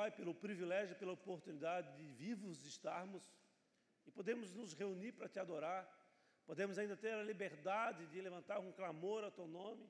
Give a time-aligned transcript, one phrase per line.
[0.00, 3.22] Pai, pelo privilégio, pela oportunidade de vivos estarmos
[4.06, 5.86] e podemos nos reunir para te adorar,
[6.46, 9.86] podemos ainda ter a liberdade de levantar um clamor ao teu nome,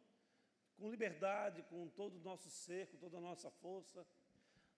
[0.76, 4.04] com liberdade, com todo o nosso ser, com toda a nossa força.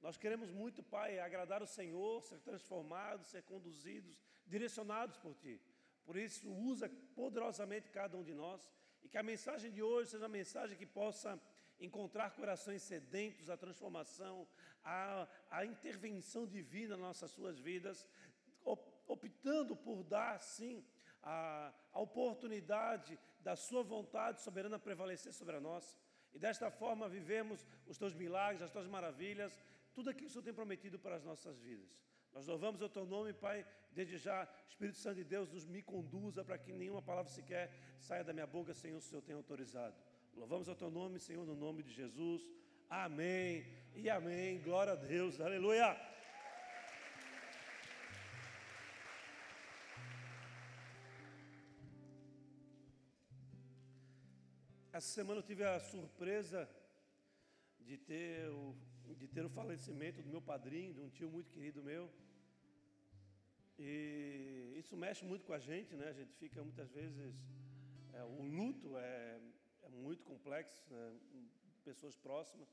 [0.02, 5.58] Nós queremos muito, Pai, agradar o Senhor, ser transformados, ser conduzidos, direcionados por Ti.
[6.04, 8.70] Por isso, usa poderosamente cada um de nós
[9.02, 11.40] e que a mensagem de hoje seja uma mensagem que possa
[11.82, 14.46] encontrar corações sedentos à transformação,
[14.84, 18.06] à, intervenção divina nas nossas suas vidas,
[19.06, 20.84] optando por dar, sim,
[21.22, 25.96] a, a oportunidade da Sua vontade soberana prevalecer sobre a nossa.
[26.32, 29.52] E desta forma vivemos os Teus milagres, as Tuas maravilhas,
[29.92, 31.90] tudo aquilo que o Senhor tem prometido para as nossas vidas.
[32.32, 36.42] Nós louvamos o Teu nome, Pai, desde já, Espírito Santo de Deus, nos me conduza
[36.44, 37.70] para que nenhuma palavra sequer
[38.00, 39.94] saia da minha boca sem o Senhor tenha autorizado.
[40.34, 42.42] Louvamos o Teu nome, Senhor, no nome de Jesus.
[42.88, 44.60] Amém e amém.
[44.62, 45.40] Glória a Deus.
[45.40, 45.88] Aleluia.
[54.90, 56.68] Essa semana eu tive a surpresa
[57.80, 58.74] de ter o,
[59.16, 62.10] de ter o falecimento do meu padrinho, de um tio muito querido meu.
[63.78, 66.08] E isso mexe muito com a gente, né?
[66.08, 67.34] A gente fica muitas vezes.
[68.14, 69.40] É, o luto é,
[69.92, 71.18] muito complexo, né?
[71.84, 72.68] pessoas próximas,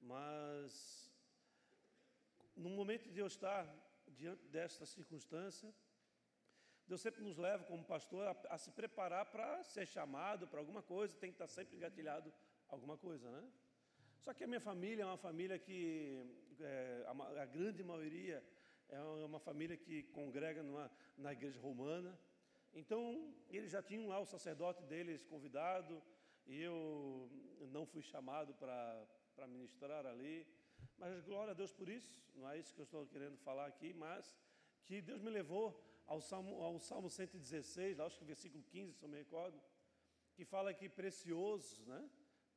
[0.00, 1.12] mas
[2.54, 3.66] no momento de eu estar
[4.08, 5.72] diante desta circunstância,
[6.86, 10.82] Deus sempre nos leva, como pastor, a, a se preparar para ser chamado para alguma
[10.82, 12.32] coisa, tem que estar sempre engatilhado
[12.68, 13.50] alguma coisa, né?
[14.20, 16.24] Só que a minha família é uma família que,
[16.60, 18.42] é, a, a, grande maioria,
[18.88, 22.18] é uma família que congrega numa, na igreja romana.
[22.72, 26.02] Então, eles já tinham lá o sacerdote deles convidado,
[26.46, 27.28] e eu
[27.70, 30.46] não fui chamado para ministrar ali.
[30.98, 33.92] Mas glória a Deus por isso, não é isso que eu estou querendo falar aqui,
[33.92, 34.36] mas
[34.84, 39.08] que Deus me levou ao Salmo, ao Salmo 116, acho que versículo 15, se eu
[39.08, 39.60] me recordo,
[40.34, 42.08] que fala que precioso, né?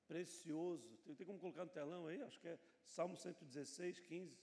[0.08, 0.98] Precioso.
[1.00, 2.22] Tem, tem como colocar no telão aí?
[2.22, 4.38] Acho que é Salmo 116, 15.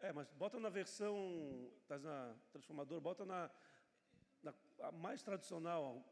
[0.00, 3.50] É, mas bota na versão, está na transformadora, bota na,
[4.42, 6.02] na mais tradicional,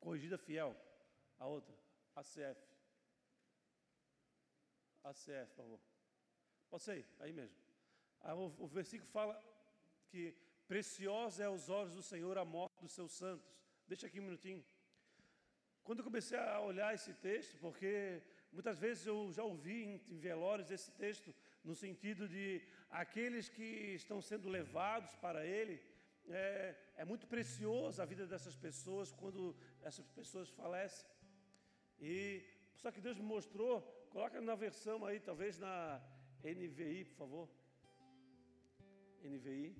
[0.00, 0.76] corrigida fiel,
[1.38, 1.74] a outra,
[2.14, 2.60] ACF.
[5.04, 5.80] ACF, por favor.
[6.70, 7.56] Pode ser, aí mesmo.
[8.22, 9.40] o, o versículo fala
[10.08, 10.34] que
[10.66, 13.46] preciosa é aos olhos do Senhor a morte dos seus santos.
[13.86, 14.64] Deixa aqui um minutinho.
[15.84, 18.20] Quando eu comecei a olhar esse texto, porque
[18.50, 21.32] muitas vezes eu já ouvi em velórios esse texto,
[21.62, 25.80] no sentido de aqueles que estão sendo levados para ele,
[26.28, 31.08] é, é muito precioso a vida dessas pessoas quando essas pessoas falecem.
[32.00, 32.44] E
[32.74, 36.00] só que Deus me mostrou, coloca na versão aí, talvez na
[36.42, 37.48] NVI, por favor.
[39.22, 39.76] NVI.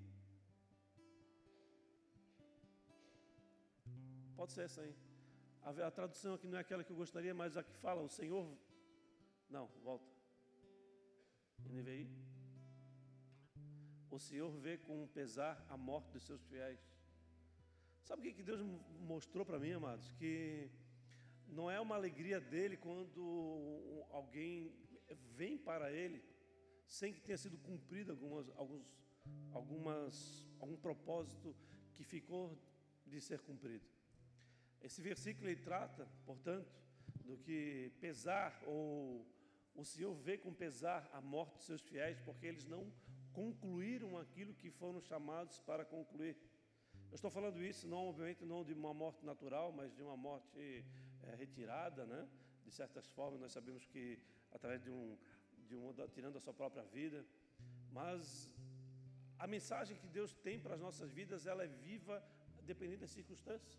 [4.36, 4.94] Pode ser essa aí.
[5.62, 8.08] A, a, tradução aqui não é aquela que eu gostaria, mas a que fala o
[8.08, 8.46] Senhor.
[9.48, 10.06] Não, volta.
[11.68, 12.25] NVI.
[14.16, 16.80] O Senhor vê com pesar a morte dos seus fiéis.
[18.02, 18.60] Sabe o que Deus
[19.12, 20.10] mostrou para mim, amados?
[20.12, 20.70] Que
[21.46, 24.72] não é uma alegria dele quando alguém
[25.34, 26.24] vem para ele
[26.86, 28.96] sem que tenha sido cumprido algumas, alguns,
[29.52, 31.54] algumas, algum propósito
[31.94, 32.58] que ficou
[33.06, 33.84] de ser cumprido.
[34.80, 36.72] Esse versículo ele trata, portanto,
[37.22, 39.26] do que pesar ou
[39.74, 42.90] o Senhor vê com pesar a morte dos seus fiéis, porque eles não
[43.40, 46.34] concluíram aquilo que foram chamados para concluir.
[47.10, 50.84] Eu estou falando isso não, obviamente, não de uma morte natural, mas de uma morte
[51.22, 52.20] é, retirada, né?
[52.64, 54.04] De certas formas, nós sabemos que
[54.56, 55.18] através de um,
[55.68, 57.18] de um tirando a sua própria vida,
[57.98, 58.50] mas
[59.38, 62.16] a mensagem que Deus tem para as nossas vidas, ela é viva,
[62.62, 63.78] dependendo das circunstâncias.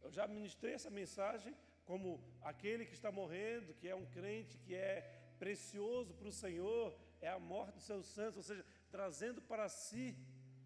[0.00, 2.08] Eu já ministrei essa mensagem como
[2.40, 4.94] aquele que está morrendo, que é um crente, que é
[5.40, 8.64] precioso para o Senhor, é a morte dos seus santos, ou seja,
[8.96, 10.16] trazendo para si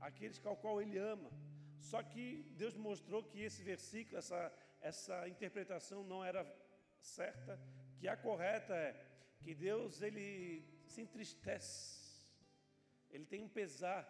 [0.00, 1.30] aqueles ao qual ele ama.
[1.78, 2.24] Só que
[2.56, 6.42] Deus mostrou que esse versículo, essa, essa interpretação não era
[7.00, 7.58] certa,
[7.98, 8.90] que a correta é
[9.42, 12.26] que Deus ele se entristece,
[13.10, 14.02] ele tem um pesar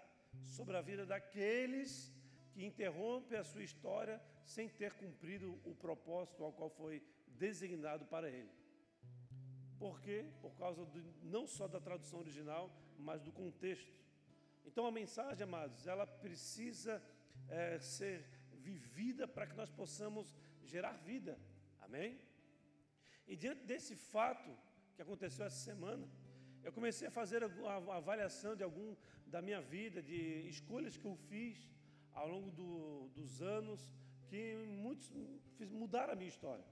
[0.44, 2.12] sobre a vida daqueles
[2.52, 8.30] que interrompem a sua história sem ter cumprido o propósito ao qual foi designado para
[8.30, 8.50] ele.
[9.78, 10.24] Por quê?
[10.40, 13.92] Por causa do, não só da tradução original, mas do contexto.
[14.66, 17.02] Então a mensagem, amados, ela precisa
[17.48, 18.24] é, ser
[18.68, 20.34] vivida para que nós possamos
[20.64, 21.38] gerar vida.
[21.80, 22.18] Amém?
[23.26, 24.50] E diante desse fato
[24.94, 26.06] que aconteceu essa semana,
[26.64, 28.94] eu comecei a fazer a avaliação de algum
[29.26, 31.56] da minha vida, de escolhas que eu fiz
[32.12, 33.80] ao longo do, dos anos,
[34.28, 35.08] que muitos
[35.82, 36.64] mudaram a minha história.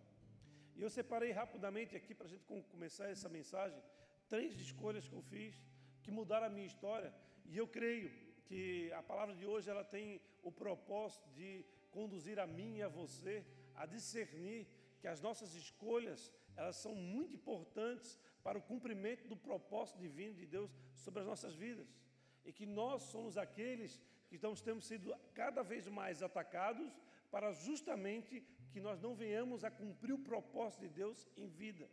[0.76, 2.44] E eu separei rapidamente aqui para a gente
[2.74, 3.80] começar essa mensagem
[4.28, 5.54] três escolhas que eu fiz
[6.02, 7.12] que mudaram a minha história.
[7.44, 8.10] E eu creio
[8.46, 12.88] que a palavra de hoje ela tem o propósito de conduzir a mim e a
[12.88, 13.44] você
[13.74, 14.66] a discernir
[15.00, 20.46] que as nossas escolhas elas são muito importantes para o cumprimento do propósito divino de
[20.46, 21.88] Deus sobre as nossas vidas.
[22.44, 26.92] E que nós somos aqueles que estamos temos sido cada vez mais atacados
[27.30, 31.88] para justamente que nós não venhamos a cumprir o propósito de Deus em vida.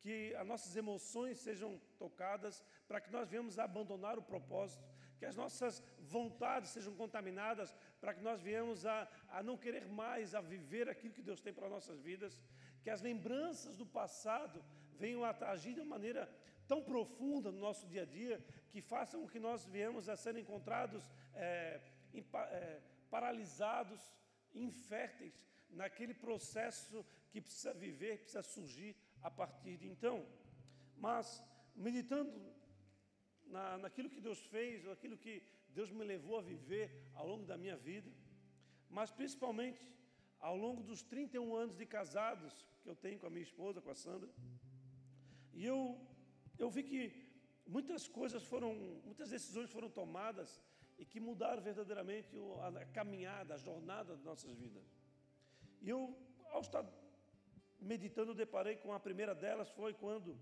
[0.00, 4.82] Que as nossas emoções sejam tocadas para que nós venhamos a abandonar o propósito,
[5.18, 10.34] que as nossas vontades sejam contaminadas para que nós venhamos a, a não querer mais
[10.34, 12.40] a viver aquilo que Deus tem para nossas vidas,
[12.82, 16.30] que as lembranças do passado venham a agir de uma maneira
[16.66, 20.36] tão profunda no nosso dia a dia que façam com que nós venhamos a ser
[20.36, 21.80] encontrados é,
[22.14, 22.80] é,
[23.10, 24.00] paralisados,
[24.54, 25.34] inférteis
[25.70, 30.26] naquele processo que precisa viver, precisa surgir a partir de então.
[30.96, 31.42] Mas,
[31.74, 32.32] meditando
[33.46, 37.56] na, naquilo que Deus fez, naquilo que Deus me levou a viver ao longo da
[37.56, 38.10] minha vida,
[38.88, 39.80] mas principalmente
[40.40, 42.52] ao longo dos 31 anos de casados
[42.82, 44.30] que eu tenho com a minha esposa, com a Sandra,
[45.52, 45.98] e eu,
[46.58, 47.00] eu vi que
[47.66, 50.60] muitas coisas foram, muitas decisões foram tomadas
[50.98, 52.30] e que mudaram verdadeiramente
[52.78, 54.84] a caminhada, a jornada das nossas vidas.
[55.82, 56.16] E eu,
[56.50, 56.84] ao estar
[57.80, 60.38] meditando, deparei com a primeira delas, foi quando,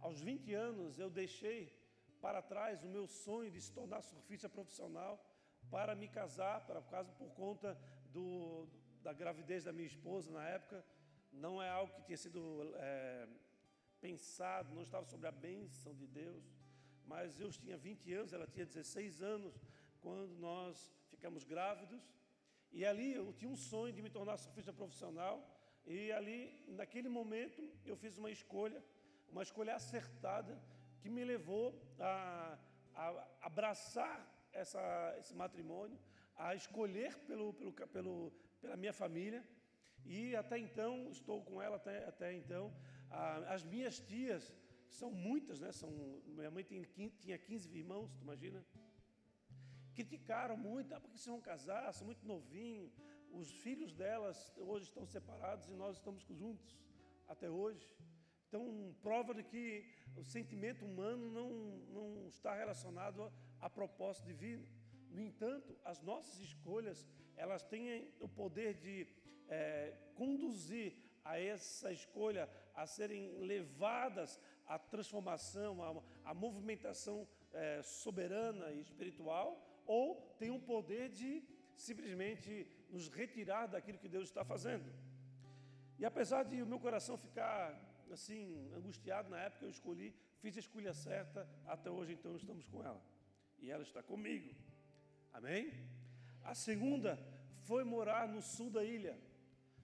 [0.00, 1.72] aos 20 anos, eu deixei
[2.24, 5.14] para trás o meu sonho de se tornar surfista profissional
[5.70, 7.78] para me casar, para casa por conta
[8.14, 8.66] do,
[9.02, 10.82] da gravidez da minha esposa na época.
[11.44, 12.40] Não é algo que tinha sido
[12.76, 13.28] é,
[14.00, 16.44] pensado, não estava sobre a bênção de Deus,
[17.12, 19.54] mas eu tinha 20 anos, ela tinha 16 anos
[20.00, 22.02] quando nós ficamos grávidos,
[22.72, 25.36] e ali eu tinha um sonho de me tornar surfista profissional,
[25.86, 26.38] e ali,
[26.68, 28.82] naquele momento, eu fiz uma escolha,
[29.30, 30.58] uma escolha acertada,
[31.04, 31.66] que me levou
[32.00, 32.58] a,
[32.94, 33.06] a
[33.42, 34.18] abraçar
[34.54, 35.98] essa, esse matrimônio,
[36.34, 39.46] a escolher pelo, pelo, pelo, pela minha família,
[40.06, 42.72] e até então, estou com ela até, até então,
[43.54, 44.50] as minhas tias,
[44.88, 45.70] que são muitas, né?
[45.72, 45.90] São,
[46.38, 46.82] minha mãe tem,
[47.20, 48.64] tinha 15 irmãos, tu imagina?
[49.94, 52.98] Criticaram muito, ah, porque vocês vão casar, são muito novinhos.
[53.30, 56.74] Os filhos delas hoje estão separados e nós estamos juntos
[57.28, 57.86] até hoje.
[58.54, 59.84] Então, prova de que
[60.16, 61.50] o sentimento humano não,
[61.92, 64.64] não está relacionado a, propósito divino.
[65.10, 67.04] No entanto, as nossas escolhas,
[67.36, 69.08] elas têm o poder de
[69.48, 78.70] é, conduzir a essa escolha a serem levadas à transformação, à, à movimentação é, soberana
[78.70, 81.42] e espiritual, ou tem o poder de
[81.74, 84.94] simplesmente nos retirar daquilo que Deus está fazendo.
[85.98, 90.60] E apesar de o meu coração ficar assim angustiado na época, eu escolhi, fiz a
[90.60, 93.02] escolha certa, até hoje então estamos com ela.
[93.58, 94.54] E ela está comigo.
[95.32, 95.72] Amém?
[96.42, 97.18] A segunda
[97.62, 99.18] foi morar no sul da ilha.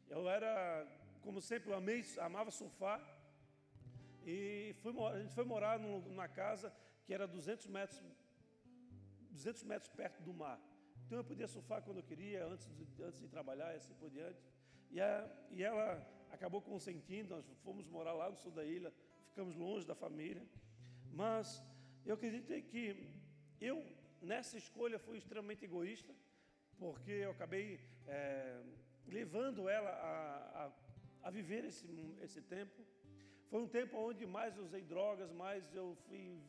[0.09, 0.87] Eu era
[1.23, 3.01] como sempre, eu amei, amava surfar.
[4.27, 6.73] E fui, a gente foi morar numa casa
[7.05, 8.01] que era 200 metros,
[9.31, 10.61] 200 metros perto do mar.
[11.07, 14.11] Então eu podia surfar quando eu queria, antes de, antes de trabalhar e assim por
[14.11, 14.41] diante.
[14.91, 18.93] E, a, e ela acabou consentindo, nós fomos morar lá no sul da ilha,
[19.29, 20.45] ficamos longe da família.
[21.13, 21.63] Mas
[22.05, 23.09] eu acredito que
[23.61, 23.85] eu,
[24.21, 26.15] nessa escolha, fui extremamente egoísta,
[26.79, 28.63] porque eu acabei é,
[29.07, 30.73] levando ela a, a
[31.23, 31.87] a viver esse,
[32.23, 32.85] esse tempo.
[33.49, 36.41] Foi um tempo onde mais usei drogas, mais eu fui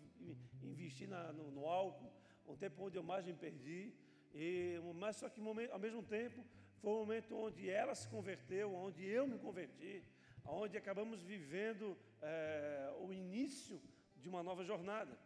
[0.62, 2.12] investir na, no, no, álcool,
[2.48, 3.94] um tempo onde eu mais me perdi.
[4.34, 6.46] E, mas só que ao mesmo tempo
[6.82, 10.04] foi um momento onde ela se converteu, onde eu me converti,
[10.46, 13.82] onde acabamos vivendo é, o início
[14.18, 15.18] de uma nova jornada.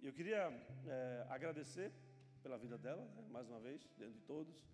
[0.00, 0.52] E eu queria
[0.86, 1.92] é, agradecer
[2.42, 4.72] pela vida dela, né, mais uma vez, dentro de todos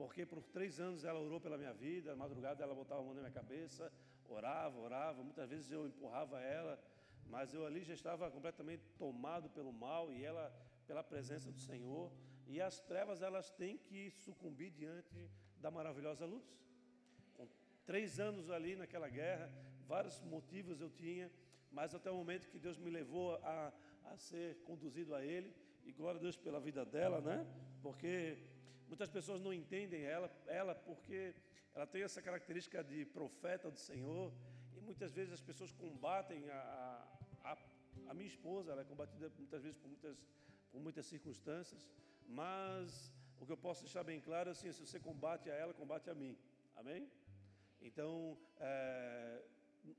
[0.00, 3.20] porque por três anos ela orou pela minha vida, madrugada ela botava a mão na
[3.20, 3.92] minha cabeça,
[4.26, 6.82] orava, orava, muitas vezes eu empurrava ela,
[7.26, 10.50] mas eu ali já estava completamente tomado pelo mal e ela
[10.86, 12.10] pela presença do Senhor,
[12.46, 16.44] e as trevas elas têm que sucumbir diante da maravilhosa luz.
[17.34, 17.46] Com
[17.84, 19.52] três anos ali naquela guerra,
[19.86, 21.30] vários motivos eu tinha,
[21.70, 23.72] mas até o momento que Deus me levou a,
[24.04, 27.46] a ser conduzido a Ele, e glória a Deus pela vida dela, né?
[27.82, 28.38] Porque
[28.90, 31.32] Muitas pessoas não entendem ela, ela porque
[31.72, 34.32] ela tem essa característica de profeta do Senhor
[34.76, 37.06] e muitas vezes as pessoas combatem a,
[37.44, 37.56] a,
[38.08, 40.16] a minha esposa, ela é combatida muitas vezes por muitas,
[40.72, 41.88] por muitas circunstâncias,
[42.26, 45.72] mas o que eu posso deixar bem claro é assim, se você combate a ela,
[45.72, 46.36] combate a mim.
[46.76, 47.10] Amém?
[47.80, 49.42] Então, é,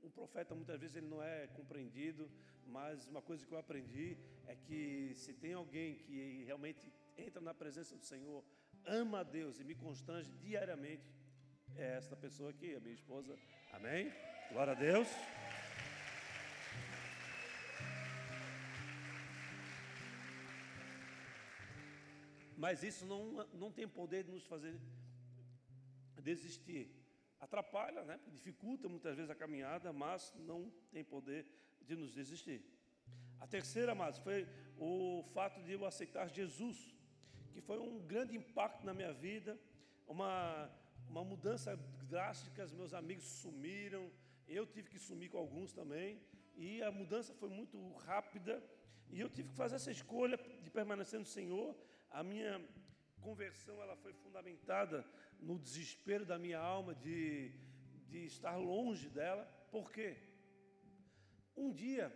[0.02, 2.30] o profeta muitas vezes ele não é compreendido,
[2.66, 7.52] mas uma coisa que eu aprendi é que se tem alguém que realmente entra na
[7.52, 8.44] presença do Senhor,
[8.84, 11.12] ama a Deus e me constrange diariamente,
[11.76, 13.36] é esta pessoa aqui, a minha esposa.
[13.72, 14.12] Amém?
[14.52, 15.08] Glória a Deus.
[22.62, 24.74] Mas isso não, não tem poder de nos fazer
[26.22, 26.84] desistir.
[27.40, 28.20] Atrapalha, né?
[28.28, 31.44] dificulta muitas vezes a caminhada, mas não tem poder
[31.88, 32.64] de nos desistir.
[33.40, 34.46] A terceira, amados, foi
[34.78, 36.94] o fato de eu aceitar Jesus,
[37.52, 39.58] que foi um grande impacto na minha vida,
[40.06, 40.70] uma,
[41.08, 41.76] uma mudança
[42.08, 42.64] drástica.
[42.68, 44.08] Meus amigos sumiram,
[44.46, 46.22] eu tive que sumir com alguns também,
[46.54, 47.76] e a mudança foi muito
[48.06, 48.62] rápida,
[49.10, 51.74] e eu tive que fazer essa escolha de permanecer no Senhor.
[52.12, 52.60] A minha
[53.20, 55.04] conversão ela foi fundamentada
[55.40, 57.52] no desespero da minha alma de,
[58.08, 59.44] de estar longe dela.
[59.70, 60.16] Por quê?
[61.56, 62.12] Um dia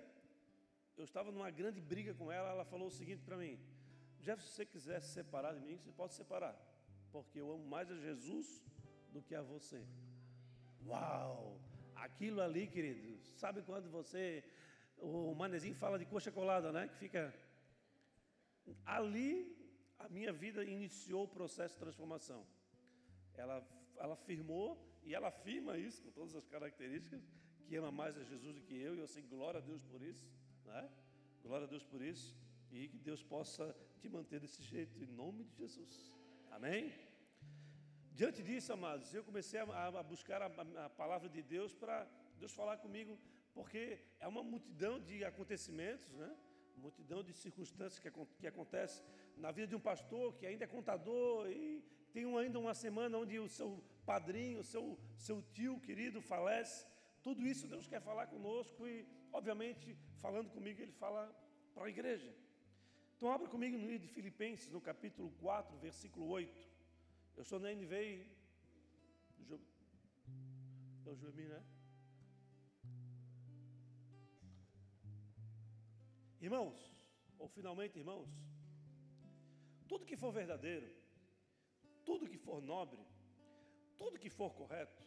[0.97, 3.59] eu estava numa grande briga com ela, ela falou o seguinte para mim:
[4.21, 6.55] Jeff, se você quiser se separar de mim, você pode se separar,
[7.13, 8.63] porque eu amo mais a Jesus
[9.13, 9.83] do que a você.
[10.85, 11.61] Uau!
[11.95, 14.45] Aquilo ali, querido, sabe quando você,
[14.99, 16.89] o manezinho fala de coxa colada, né?
[16.89, 17.35] Que fica.
[18.85, 19.56] Ali,
[19.99, 22.47] a minha vida iniciou o processo de transformação.
[23.35, 27.23] Ela, ela firmou, e ela afirma isso com todas as características,
[27.67, 30.03] que ama mais a Jesus do que eu, e eu sei glória a Deus por
[30.03, 30.27] isso.
[30.65, 30.91] Né?
[31.43, 32.37] Glória a Deus por isso.
[32.71, 36.13] E que Deus possa te manter desse jeito, em nome de Jesus.
[36.51, 36.93] Amém?
[38.13, 40.47] Diante disso, amados, eu comecei a, a buscar a,
[40.87, 42.07] a, palavra de Deus para
[42.39, 43.19] Deus falar comigo,
[43.53, 46.35] porque é uma multidão de acontecimentos, né?
[46.77, 49.05] multidão de circunstâncias que, que acontecem
[49.37, 53.39] na vida de um pastor que ainda é contador e tem ainda uma semana onde
[53.39, 56.87] o seu padrinho, o seu, seu tio querido falece.
[57.23, 61.23] Tudo isso Deus quer falar conosco e obviamente, falando comigo, ele fala
[61.75, 62.35] para a igreja.
[63.17, 66.69] Então, abra comigo no livro de Filipenses, no capítulo 4, versículo 8.
[67.37, 68.27] Eu sou na NVI.
[71.07, 71.63] É o Joemir, né?
[76.41, 76.79] Irmãos,
[77.39, 78.29] ou finalmente, irmãos,
[79.89, 80.89] tudo que for verdadeiro,
[82.05, 83.01] tudo que for nobre,
[83.97, 85.03] tudo que for correto,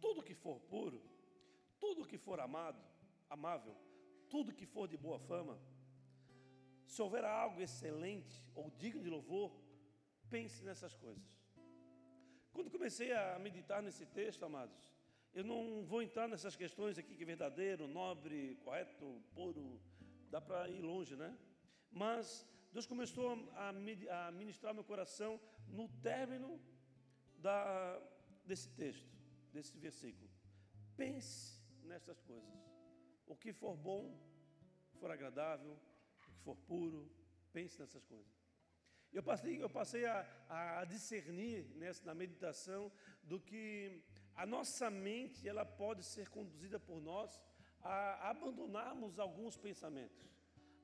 [0.00, 1.00] tudo que for puro,
[1.78, 2.82] tudo que for amado,
[3.28, 3.76] amável,
[4.28, 5.58] tudo que for de boa fama,
[6.86, 9.50] se houver algo excelente ou digno de louvor,
[10.28, 11.40] pense nessas coisas.
[12.52, 14.92] Quando comecei a meditar nesse texto, amados,
[15.32, 19.80] eu não vou entrar nessas questões aqui que é verdadeiro, nobre, correto, puro,
[20.28, 21.36] dá para ir longe, né?
[21.92, 26.60] Mas Deus começou a ministrar meu coração no término
[27.36, 28.00] da,
[28.44, 29.10] desse texto,
[29.52, 30.30] desse versículo.
[30.96, 32.54] Pense nessas coisas.
[33.26, 34.16] O que for bom,
[34.98, 37.10] for agradável, o que for puro,
[37.52, 38.40] pense nessas coisas.
[39.12, 42.92] Eu passei, eu passei a, a discernir nessa, na meditação
[43.24, 44.00] do que
[44.36, 47.40] a nossa mente ela pode ser conduzida por nós
[47.82, 50.30] a abandonarmos alguns pensamentos,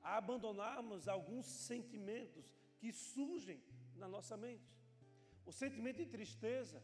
[0.07, 2.45] a abandonarmos alguns sentimentos
[2.79, 3.59] que surgem
[4.01, 4.69] na nossa mente.
[5.45, 6.79] O sentimento de tristeza,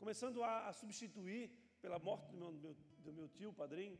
[0.00, 1.44] começando a, a substituir
[1.82, 3.96] pela morte do meu, do meu, do meu tio, padrinho,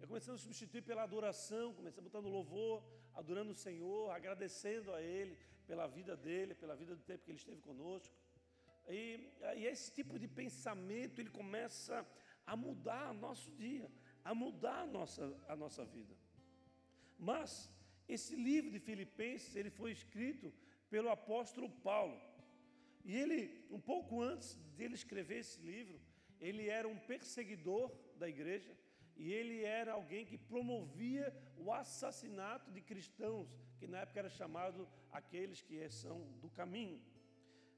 [0.00, 2.76] é começando a substituir pela adoração, começando botando louvor,
[3.14, 7.38] adorando o Senhor, agradecendo a Ele pela vida dele, pela vida do tempo que Ele
[7.38, 8.14] esteve conosco.
[8.88, 12.06] E, e esse tipo de pensamento, ele começa
[12.46, 13.88] a mudar nosso dia,
[14.24, 16.16] a mudar a nossa, a nossa vida.
[17.18, 17.70] Mas,
[18.08, 20.52] esse livro de Filipenses, ele foi escrito
[20.88, 22.18] pelo apóstolo Paulo.
[23.04, 26.00] E ele, um pouco antes dele escrever esse livro,
[26.40, 28.76] ele era um perseguidor da igreja,
[29.16, 33.48] e ele era alguém que promovia o assassinato de cristãos,
[33.78, 37.00] que na época era chamado aqueles que são do caminho.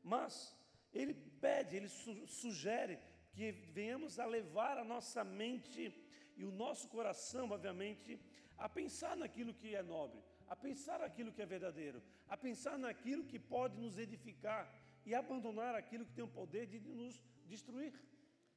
[0.03, 0.55] Mas
[0.93, 2.99] ele pede, ele sugere
[3.33, 5.95] que venhamos a levar a nossa mente
[6.37, 8.19] e o nosso coração, obviamente,
[8.61, 13.25] a pensar naquilo que é nobre, a pensar naquilo que é verdadeiro, a pensar naquilo
[13.25, 14.63] que pode nos edificar
[15.07, 17.15] e abandonar aquilo que tem o poder de nos
[17.47, 17.95] destruir.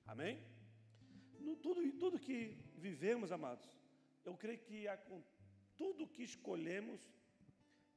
[0.05, 0.43] Amém?
[1.39, 3.65] No, tudo, tudo que vivemos, amados,
[4.25, 4.85] eu creio que
[5.77, 7.01] tudo que escolhemos,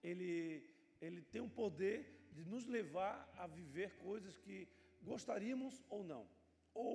[0.03, 0.65] ele,
[1.01, 1.99] ele tem o poder
[2.33, 4.69] de nos levar a viver coisas que
[5.03, 6.29] gostaríamos ou não.
[6.73, 6.95] Ou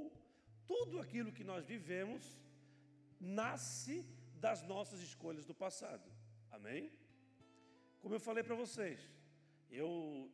[0.65, 2.39] tudo aquilo que nós vivemos
[3.19, 4.05] nasce
[4.45, 6.07] das nossas escolhas do passado.
[6.49, 6.91] Amém?
[8.01, 8.99] Como eu falei para vocês,
[9.69, 9.89] eu,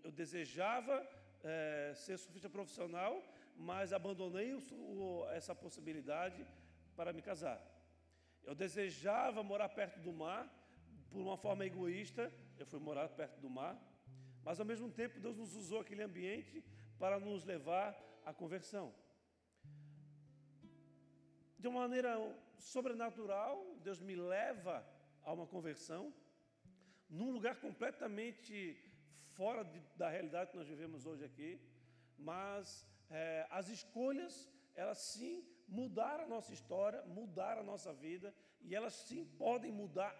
[0.06, 0.96] eu desejava
[1.44, 3.22] é, ser surfista profissional,
[3.70, 6.48] mas abandonei o, o, essa possibilidade
[6.96, 7.62] para me casar.
[8.46, 10.44] Eu desejava morar perto do mar,
[11.10, 13.76] por uma forma egoísta, eu fui morar perto do mar,
[14.44, 16.64] mas ao mesmo tempo Deus nos usou aquele ambiente
[16.98, 17.90] para nos levar
[18.26, 18.94] à conversão.
[21.60, 22.12] De uma maneira
[22.58, 24.86] sobrenatural, Deus me leva
[25.24, 26.14] a uma conversão,
[27.10, 28.78] num lugar completamente
[29.36, 31.60] fora de, da realidade que nós vivemos hoje aqui,
[32.18, 38.76] mas é, as escolhas, elas sim mudaram a nossa história, mudaram a nossa vida, e
[38.76, 40.14] elas sim podem mudar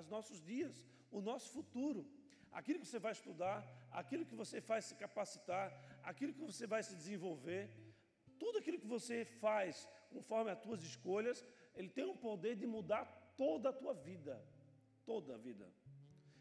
[0.00, 2.04] os nossos dias, o nosso futuro.
[2.50, 6.82] Aquilo que você vai estudar, aquilo que você faz se capacitar, aquilo que você vai
[6.82, 7.70] se desenvolver,
[8.38, 13.04] tudo aquilo que você faz conforme as tuas escolhas, ele tem o poder de mudar
[13.36, 14.42] toda a tua vida.
[15.06, 15.66] Toda a vida.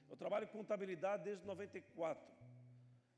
[0.10, 2.40] Eu trabalho com contabilidade desde 94.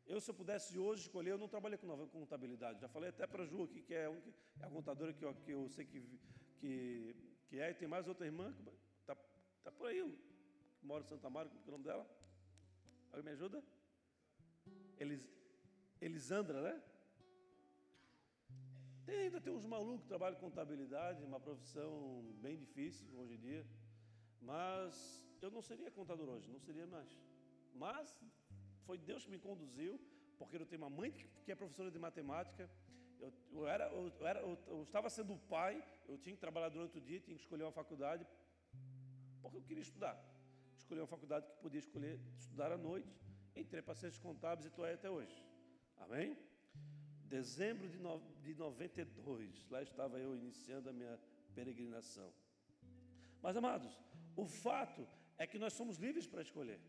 [0.05, 2.81] Eu, se eu pudesse hoje escolher, eu não trabalhei com contabilidade.
[2.81, 4.21] Já falei até para a Ju aqui, que é, um,
[4.59, 6.01] é a contadora que eu, que eu sei que,
[6.59, 7.15] que,
[7.47, 8.61] que é, e tem mais outra irmã, que
[8.99, 9.15] está
[9.63, 10.01] tá por aí,
[10.79, 12.05] que mora em Santa Maria, como é o nome dela?
[13.11, 13.63] Alguém me ajuda?
[14.99, 15.21] Elis,
[16.01, 16.81] Elisandra, né?
[19.05, 23.39] Tem, ainda tem uns malucos que trabalham com contabilidade, uma profissão bem difícil hoje em
[23.39, 23.65] dia.
[24.41, 27.09] Mas eu não seria contador hoje, não seria mais.
[27.73, 28.19] Mas
[28.85, 29.99] foi Deus que me conduziu,
[30.37, 31.11] porque eu tenho uma mãe
[31.43, 32.69] que é professora de matemática.
[33.19, 36.97] Eu, eu era, eu, era, eu, eu estava sendo pai, eu tinha que trabalhar durante
[36.97, 38.25] o dia, tinha que escolher uma faculdade,
[39.41, 40.15] porque eu queria estudar.
[40.77, 43.15] Escolhi uma faculdade que podia escolher estudar à noite.
[43.55, 45.45] Entrei para ciências contábeis e estou aí até hoje.
[45.97, 46.37] Amém?
[47.31, 51.17] Dezembro de, no, de 92, lá estava eu iniciando a minha
[51.55, 52.29] peregrinação.
[53.41, 53.97] Mas, amados,
[54.35, 55.07] o fato
[55.37, 56.81] é que nós somos livres para escolher.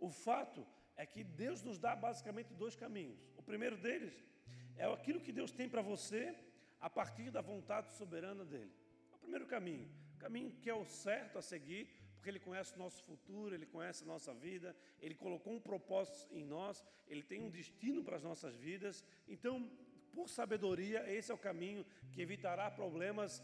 [0.00, 0.66] O fato
[0.96, 3.20] é que Deus nos dá basicamente dois caminhos.
[3.36, 4.16] O primeiro deles
[4.76, 6.36] é aquilo que Deus tem para você
[6.80, 8.74] a partir da vontade soberana dele.
[9.12, 11.88] É o primeiro caminho, o caminho que é o certo a seguir,
[12.28, 16.26] porque Ele conhece o nosso futuro, Ele conhece a nossa vida, Ele colocou um propósito
[16.30, 19.02] em nós, Ele tem um destino para as nossas vidas.
[19.26, 19.70] Então,
[20.12, 23.42] por sabedoria, esse é o caminho que evitará problemas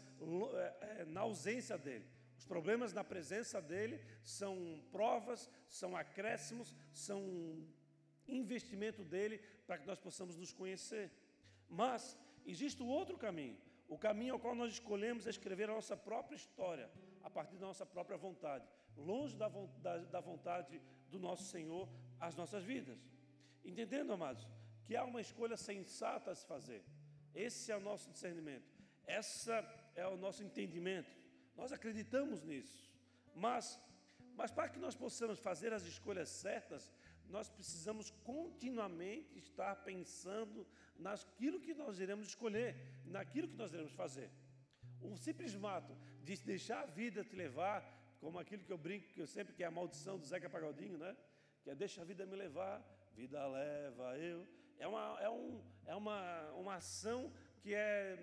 [0.53, 2.05] é, é, na ausência dele.
[2.37, 7.21] Os problemas na presença dele são provas, são acréscimos, são
[8.27, 11.09] investimento dele para que nós possamos nos conhecer.
[11.67, 15.97] Mas existe o outro caminho, o caminho ao qual nós escolhemos é escrever a nossa
[15.97, 16.87] própria história,
[17.25, 19.49] a partir da nossa própria vontade, longe da,
[20.15, 22.99] da, vontade do nosso Senhor as nossas vidas.
[23.63, 24.47] Entendendo, amados,
[24.85, 26.85] que há uma escolha sensata a se fazer.
[27.33, 28.71] Esse é o nosso discernimento,
[29.07, 29.57] essa
[29.95, 31.11] é o nosso entendimento.
[31.57, 32.93] Nós acreditamos nisso.
[33.33, 33.81] Mas,
[34.35, 36.91] mas para que nós possamos fazer as escolhas certas,
[37.27, 44.29] nós precisamos continuamente estar pensando naquilo que nós iremos escolher, naquilo que nós iremos fazer.
[45.01, 47.83] O simples fato de deixar a vida te levar,
[48.19, 50.97] como aquilo que eu brinco, que eu sempre que é a maldição do Zeca Pagodinho,
[50.97, 51.15] né?
[51.63, 52.83] Que é deixa a vida me levar,
[53.15, 54.47] vida leva eu.
[54.77, 57.31] É uma, é um, é uma, uma ação
[57.61, 58.17] que é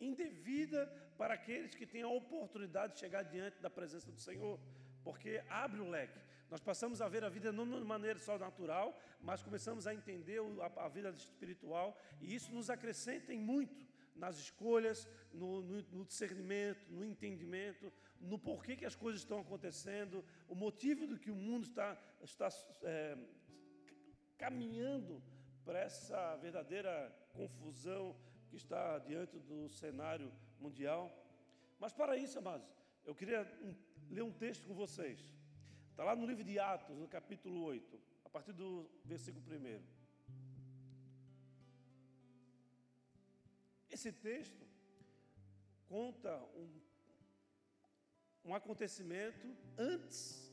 [0.00, 0.86] indevida
[1.16, 4.60] para aqueles que têm a oportunidade de chegar diante da presença do Senhor,
[5.02, 6.18] porque abre o leque.
[6.50, 10.40] Nós passamos a ver a vida não de maneira só natural, mas começamos a entender
[10.76, 13.84] a vida espiritual, e isso nos acrescenta em muito
[14.16, 20.24] nas escolhas, no, no, no, discernimento, no entendimento, no porquê que as coisas estão acontecendo,
[20.48, 22.48] o motivo do que o mundo está, está
[22.82, 23.16] é,
[24.38, 25.22] caminhando
[25.64, 28.16] para essa verdadeira confusão
[28.48, 31.12] que está diante do cenário mundial.
[31.78, 32.66] Mas para isso, amados,
[33.04, 33.46] eu queria
[34.08, 35.20] ler um texto com vocês.
[35.90, 39.95] Está lá no livro de Atos, no capítulo 8, a partir do versículo 1.
[43.96, 44.62] Esse texto
[45.88, 46.68] conta um,
[48.44, 49.46] um acontecimento
[49.78, 50.52] antes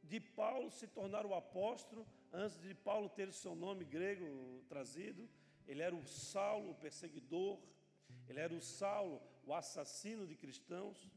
[0.00, 5.28] de Paulo se tornar o apóstolo, antes de Paulo ter o seu nome grego trazido.
[5.66, 7.60] Ele era o Saulo, o perseguidor,
[8.28, 11.10] ele era o Saulo, o assassino de cristãos.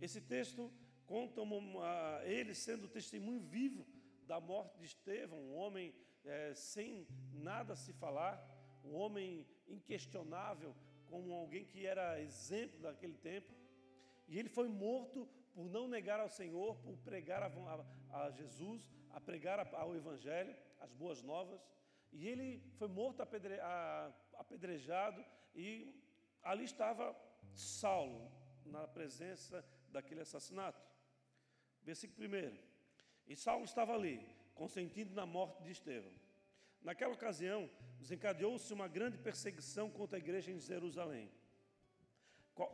[0.00, 0.72] Esse texto
[1.06, 3.86] conta uma, ele sendo testemunho vivo
[4.26, 8.34] da morte de Estevão, um homem é, sem nada a se falar,
[8.84, 10.74] um homem inquestionável,
[11.06, 13.52] como alguém que era exemplo daquele tempo.
[14.28, 17.46] E ele foi morto por não negar ao Senhor, por pregar a,
[18.10, 21.60] a, a Jesus, a pregar a, ao Evangelho, as boas novas.
[22.12, 23.58] E ele foi morto apedre,
[24.34, 25.94] apedrejado e
[26.42, 27.16] ali estava
[27.54, 28.30] Saulo,
[28.64, 30.80] na presença daquele assassinato.
[31.82, 32.58] Versículo 1.
[33.26, 36.12] E Saulo estava ali, consentindo na morte de Estevão.
[36.82, 41.30] Naquela ocasião, desencadeou-se uma grande perseguição contra a igreja em Jerusalém.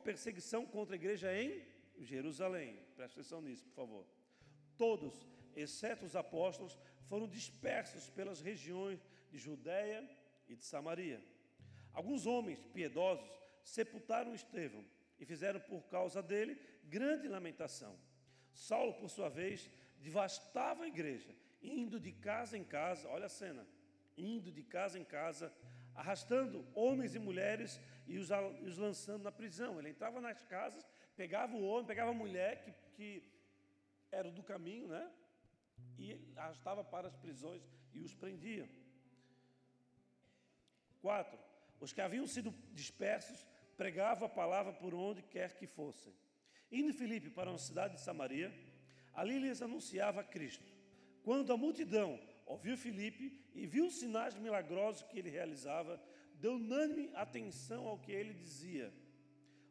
[0.02, 1.64] Perseguição contra a igreja em
[1.98, 2.78] Jerusalém.
[2.96, 4.06] Presta atenção nisso, por favor.
[4.76, 5.14] Todos,
[5.54, 10.08] exceto os apóstolos, foram dispersos pelas regiões de Judéia
[10.48, 11.22] e de Samaria.
[11.92, 13.28] Alguns homens piedosos
[13.62, 14.84] sepultaram Estevão
[15.18, 17.98] e fizeram por causa dele grande lamentação.
[18.52, 19.68] Saulo, por sua vez,
[19.98, 23.66] devastava a igreja, indo de casa em casa, olha a cena,
[24.18, 25.52] indo de casa em casa,
[25.94, 28.30] arrastando homens e mulheres e os,
[28.62, 29.78] os lançando na prisão.
[29.78, 33.22] Ele entrava nas casas, pegava o homem, pegava a mulher que, que
[34.10, 35.10] era do caminho, né?
[35.98, 38.68] E arrastava para as prisões e os prendia.
[41.00, 41.38] Quatro,
[41.80, 46.12] os que haviam sido dispersos pregavam a palavra por onde quer que fossem.
[46.70, 48.52] Indo Filipe para uma cidade de Samaria,
[49.14, 50.64] ali lhes anunciava Cristo.
[51.22, 56.00] Quando a multidão ouviu Filipe e viu os sinais milagrosos que ele realizava,
[56.34, 58.92] deu unânime atenção ao que ele dizia.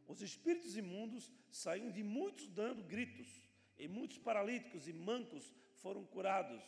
[0.07, 3.27] Os espíritos imundos saíam de muitos dando gritos,
[3.77, 6.63] e muitos paralíticos e mancos foram curados.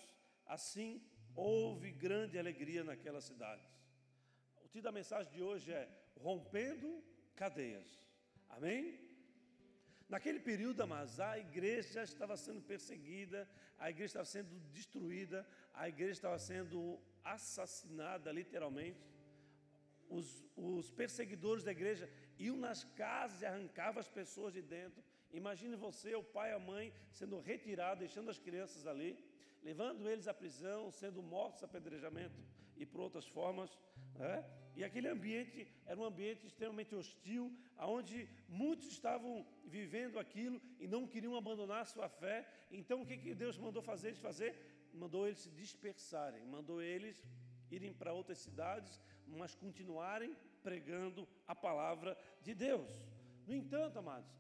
[0.46, 1.02] Assim,
[1.36, 3.68] houve grande alegria naquela cidade.
[4.64, 7.04] O título da mensagem de hoje é Rompendo
[7.36, 8.00] Cadeias.
[8.50, 9.09] Amém?
[10.10, 16.14] Naquele período, amados, a igreja estava sendo perseguida, a igreja estava sendo destruída, a igreja
[16.14, 19.00] estava sendo assassinada, literalmente.
[20.10, 25.04] Os, os perseguidores da igreja iam nas casas e arrancavam as pessoas de dentro.
[25.32, 29.24] Imagine você, o pai e a mãe, sendo retirados, deixando as crianças ali,
[29.62, 32.42] levando eles à prisão, sendo mortos apedrejamento
[32.76, 33.78] e por outras formas.
[34.76, 41.08] E aquele ambiente era um ambiente extremamente hostil, onde muitos estavam vivendo aquilo e não
[41.08, 42.48] queriam abandonar sua fé.
[42.72, 44.56] Então, o que, que Deus mandou fazer eles fazer?
[44.94, 47.22] Mandou eles se dispersarem, mandou eles
[47.70, 52.90] irem para outras cidades, mas continuarem pregando a palavra de Deus.
[53.46, 54.32] No entanto, amados,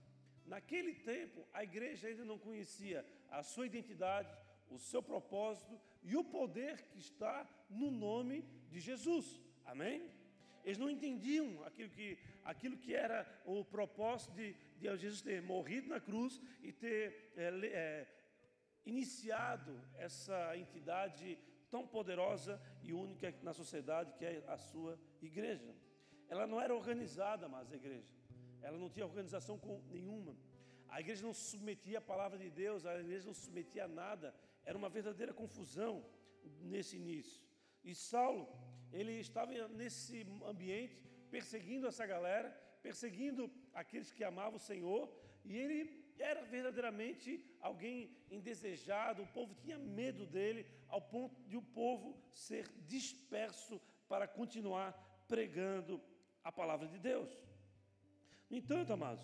[0.46, 4.34] naquele tempo a igreja ainda não conhecia a sua identidade,
[4.70, 9.39] o seu propósito e o poder que está no nome de Jesus.
[9.69, 10.10] Amém?
[10.63, 15.88] Eles não entendiam aquilo que, aquilo que era o propósito de, de Jesus ter morrido
[15.88, 18.08] na cruz e ter é, é,
[18.86, 21.38] iniciado essa entidade
[21.69, 25.71] tão poderosa e única na sociedade que é a sua igreja.
[26.27, 28.10] Ela não era organizada, mas a igreja.
[28.62, 30.36] Ela não tinha organização com nenhuma.
[30.88, 33.88] A igreja não se submetia à palavra de Deus, a igreja não se submetia a
[33.88, 34.34] nada.
[34.65, 36.03] Era uma verdadeira confusão
[36.60, 37.39] nesse início.
[37.84, 38.47] E Saulo,
[38.91, 42.49] ele estava nesse ambiente perseguindo essa galera,
[42.82, 45.12] perseguindo aqueles que amavam o Senhor,
[45.45, 51.62] e ele era verdadeiramente alguém indesejado, o povo tinha medo dele, ao ponto de o
[51.62, 54.91] povo ser disperso para continuar
[55.28, 56.02] pregando
[56.43, 57.30] a palavra de Deus.
[58.49, 59.23] No entanto, amados,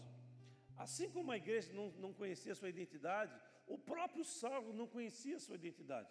[0.77, 3.35] assim como a igreja não, não conhecia sua identidade,
[3.67, 6.09] o próprio Saulo não conhecia sua identidade.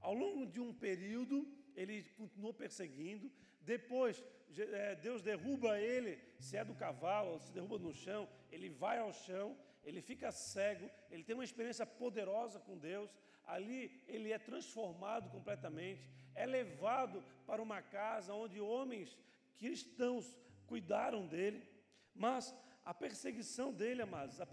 [0.00, 3.30] Ao longo de um período, ele continuou perseguindo.
[3.60, 4.22] Depois,
[4.58, 9.12] é, Deus derruba ele, se é do cavalo, se derruba no chão, ele vai ao
[9.12, 13.10] chão, ele fica cego, ele tem uma experiência poderosa com Deus.
[13.44, 19.18] Ali ele é transformado completamente, é levado para uma casa onde homens
[19.58, 21.66] cristãos cuidaram dele.
[22.14, 22.54] Mas
[22.84, 24.44] a perseguição dele, amados, a,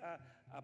[0.00, 0.62] a, a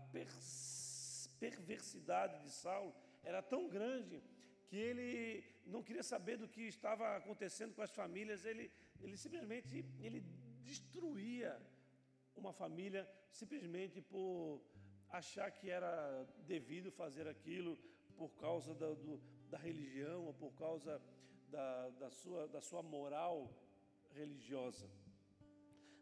[1.38, 4.22] perversidade de Saulo era tão grande
[4.66, 9.84] que ele não queria saber do que estava acontecendo com as famílias, ele, ele simplesmente
[10.00, 10.20] ele
[10.62, 11.60] destruía
[12.36, 14.60] uma família simplesmente por
[15.10, 17.78] achar que era devido fazer aquilo
[18.16, 21.00] por causa da, do, da religião ou por causa
[21.48, 23.50] da, da, sua, da sua moral
[24.12, 24.88] religiosa.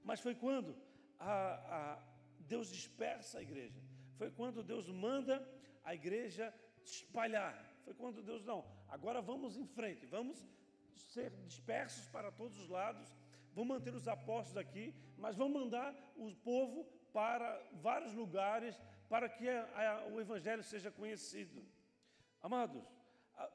[0.04, 0.76] Mas foi quando
[1.18, 2.02] a, a
[2.40, 3.80] Deus dispersa a igreja,
[4.16, 5.46] foi quando Deus manda
[5.84, 6.52] a igreja
[6.84, 10.46] espalhar foi quando Deus, não, agora vamos em frente, vamos
[10.94, 13.10] ser dispersos para todos os lados,
[13.54, 17.46] vamos manter os apóstolos aqui, mas vamos mandar o povo para
[17.80, 21.64] vários lugares para que a, a, o evangelho seja conhecido.
[22.42, 22.84] Amados,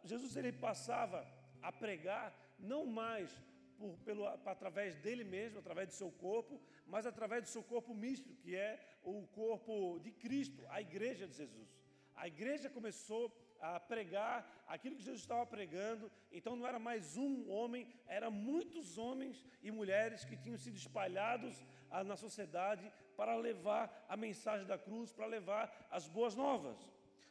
[0.03, 1.27] Jesus ele passava
[1.61, 3.31] a pregar não mais
[3.77, 8.33] por, pelo, através dele mesmo, através do seu corpo, mas através do seu corpo místico,
[8.37, 11.69] que é o corpo de Cristo, a igreja de Jesus.
[12.15, 13.29] A igreja começou
[13.63, 14.35] a pregar
[14.67, 16.11] aquilo que Jesus estava pregando.
[16.31, 21.65] Então não era mais um homem, eram muitos homens e mulheres que tinham sido espalhados
[21.89, 26.77] ah, na sociedade, para levar a mensagem da cruz, para levar as boas novas.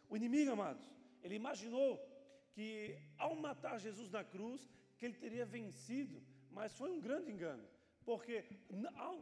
[0.08, 0.84] O inimigo, amados,
[1.22, 2.00] ele imaginou
[2.52, 7.64] que ao matar Jesus na cruz, que ele teria vencido, mas foi um grande engano,
[8.04, 8.44] porque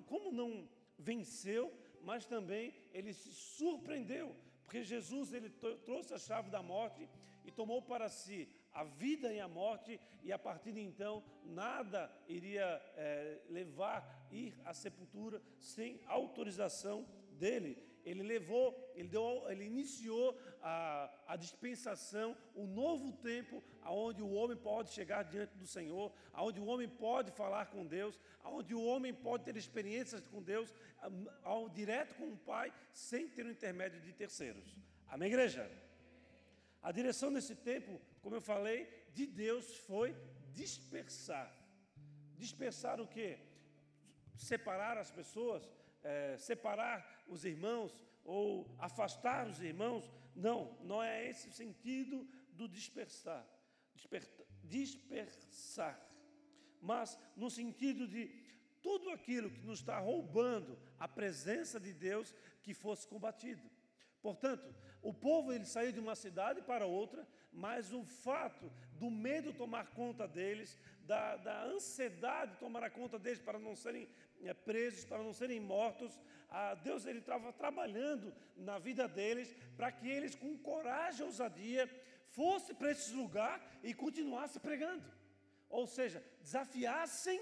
[0.07, 0.68] como não
[0.99, 4.37] venceu, mas também ele se surpreendeu,
[4.70, 5.50] porque Jesus ele
[5.85, 7.09] trouxe a chave da morte
[7.44, 12.09] e tomou para si a vida e a morte, e a partir de então nada
[12.28, 17.83] iria é, levar ir à sepultura sem autorização dele.
[18.05, 24.57] Ele levou, ele, deu, ele iniciou a, a dispensação, o novo tempo, aonde o homem
[24.57, 29.13] pode chegar diante do Senhor, aonde o homem pode falar com Deus, aonde o homem
[29.13, 30.73] pode ter experiências com Deus,
[31.43, 34.77] ao, direto com o Pai, sem ter o intermédio de terceiros.
[35.09, 35.71] Amém, igreja?
[36.83, 40.17] A direção nesse tempo, como eu falei, de Deus foi
[40.53, 41.55] dispersar.
[42.37, 43.39] Dispersar o quê?
[44.37, 45.69] Separar as pessoas,
[46.03, 47.93] é, separar os irmãos
[48.25, 50.11] ou afastar os irmãos.
[50.35, 53.47] Não, não é esse o sentido do dispersar.
[54.65, 56.01] dispersar.
[56.81, 58.29] Mas no sentido de
[58.83, 63.63] tudo aquilo que nos está roubando a presença de Deus que fosse combatido.
[64.23, 69.53] Portanto, o povo ele saiu de uma cidade para outra, mas o fato do medo
[69.53, 74.09] tomar conta deles, da, da ansiedade tomar conta deles para não serem
[74.64, 80.09] presos, para não serem mortos, a Deus ele estava trabalhando na vida deles para que
[80.09, 81.88] eles, com coragem e ousadia,
[82.31, 85.05] fossem para esse lugar e continuassem pregando.
[85.68, 87.40] Ou seja, desafiassem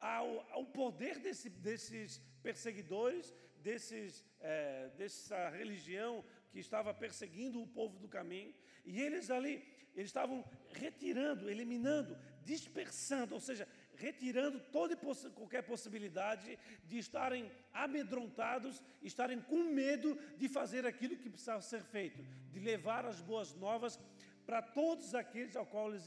[0.00, 7.98] ao, ao poder desse, desses perseguidores, desses, é, dessa religião que estava perseguindo o povo
[7.98, 14.96] do caminho, e eles ali, eles estavam retirando, eliminando, dispersando, ou seja, retirando toda e
[14.96, 21.82] poss qualquer possibilidade de estarem amedrontados, estarem com medo de fazer aquilo que precisava ser
[21.82, 23.98] feito, de levar as boas novas
[24.44, 26.06] para todos aqueles ao qual eles,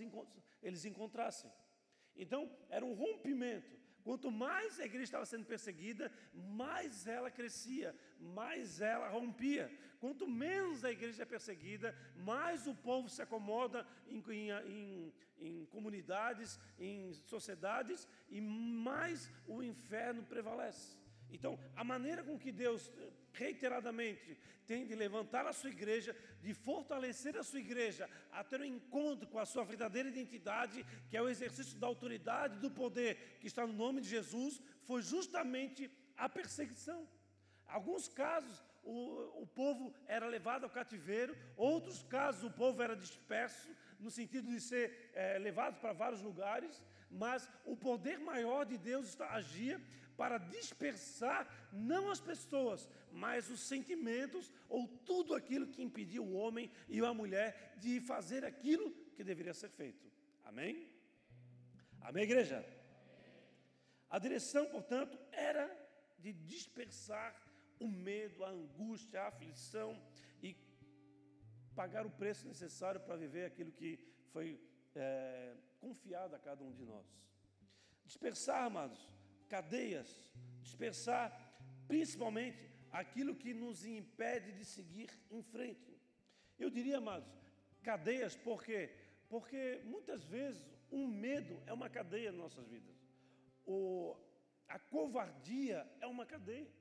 [0.61, 1.51] eles encontrassem.
[2.15, 8.81] Então, era um rompimento Quanto mais a igreja estava sendo perseguida, mais ela crescia, mais
[8.81, 9.71] ela rompia.
[9.99, 14.23] Quanto menos a igreja é perseguida, mais o povo se acomoda em,
[14.65, 20.97] em, em comunidades, em sociedades, e mais o inferno prevalece.
[21.29, 22.91] Então, a maneira com que Deus
[23.33, 28.65] reiteradamente tem de levantar a sua igreja, de fortalecer a sua igreja, a ter um
[28.65, 33.37] encontro com a sua verdadeira identidade, que é o exercício da autoridade e do poder
[33.39, 37.07] que está no nome de Jesus, foi justamente a perseguição.
[37.65, 43.69] Alguns casos o, o povo era levado ao cativeiro, outros casos o povo era disperso,
[43.99, 49.19] no sentido de ser é, levado para vários lugares, mas o poder maior de Deus
[49.21, 49.81] agia
[50.19, 56.69] para dispersar não as pessoas, mas os sentimentos ou tudo aquilo que impedia o homem
[56.89, 60.11] e a mulher de fazer aquilo que deveria ser feito.
[60.43, 60.91] Amém?
[62.01, 62.59] Amém, igreja?
[64.09, 65.65] A direção, portanto, era
[66.17, 67.33] de dispersar
[67.79, 69.97] o medo, a angústia, a aflição
[70.43, 70.53] e
[71.73, 73.97] pagar o preço necessário para viver aquilo que
[74.33, 74.59] foi
[74.95, 77.07] é, confiado a cada um de nós.
[78.03, 79.07] Dispersar, amados,
[79.49, 80.09] cadeias,
[80.61, 81.27] dispersar
[81.87, 85.99] principalmente aquilo que nos impede de seguir em frente.
[86.57, 87.29] Eu diria, amados,
[87.81, 88.91] cadeias, por quê?
[89.27, 92.95] Porque muitas vezes um medo é uma cadeia nas nossas vidas.
[93.65, 94.15] O,
[94.67, 96.71] a covardia é uma cadeia.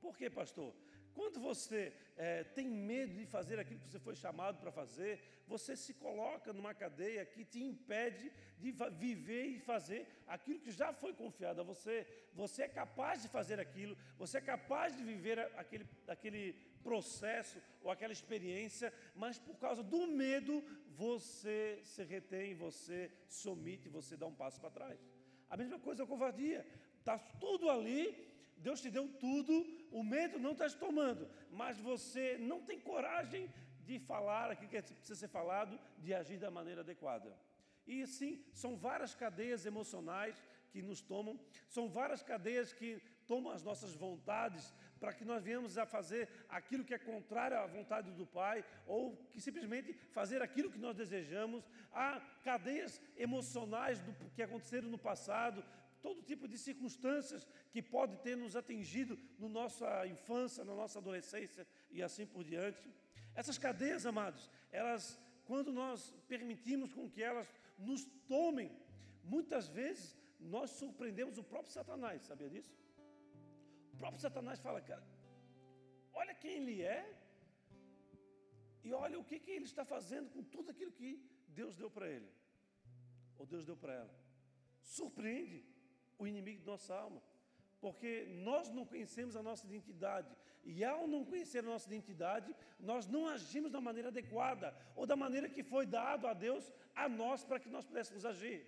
[0.00, 0.74] Por quê, pastor?
[1.14, 5.76] Quando você é, tem medo de fazer aquilo que você foi chamado para fazer, você
[5.76, 11.12] se coloca numa cadeia que te impede de viver e fazer aquilo que já foi
[11.12, 12.06] confiado a você.
[12.34, 17.90] Você é capaz de fazer aquilo, você é capaz de viver aquele, aquele processo ou
[17.90, 24.26] aquela experiência, mas por causa do medo, você se retém, você se omite, você dá
[24.26, 24.98] um passo para trás.
[25.50, 26.66] A mesma coisa é a covardia.
[26.98, 32.38] Está tudo ali, Deus te deu tudo, o medo não está te tomando, mas você
[32.38, 33.48] não tem coragem
[33.84, 37.36] de falar aquilo que precisa ser falado, de agir da maneira adequada.
[37.86, 43.62] E sim, são várias cadeias emocionais que nos tomam, são várias cadeias que tomam as
[43.62, 48.24] nossas vontades para que nós venhamos a fazer aquilo que é contrário à vontade do
[48.24, 51.68] Pai, ou que simplesmente fazer aquilo que nós desejamos.
[51.92, 55.64] Há cadeias emocionais do que aconteceram no passado,
[56.02, 61.66] todo tipo de circunstâncias que pode ter nos atingido na nossa infância, na nossa adolescência
[61.90, 62.92] e assim por diante.
[63.34, 68.70] Essas cadeias, amados, elas, quando nós permitimos com que elas nos tomem,
[69.24, 72.74] muitas vezes nós surpreendemos o próprio Satanás, sabia disso?
[73.94, 75.06] O próprio Satanás fala, cara,
[76.12, 77.00] olha quem ele é
[78.84, 82.08] e olha o que, que ele está fazendo com tudo aquilo que Deus deu para
[82.08, 82.28] ele,
[83.38, 84.14] ou Deus deu para ela.
[84.82, 85.64] Surpreende
[86.18, 87.22] o inimigo de nossa alma,
[87.80, 90.28] porque nós não conhecemos a nossa identidade,
[90.64, 95.16] e ao não conhecer a nossa identidade, nós não agimos da maneira adequada, ou da
[95.16, 98.64] maneira que foi dado a Deus a nós para que nós pudéssemos agir.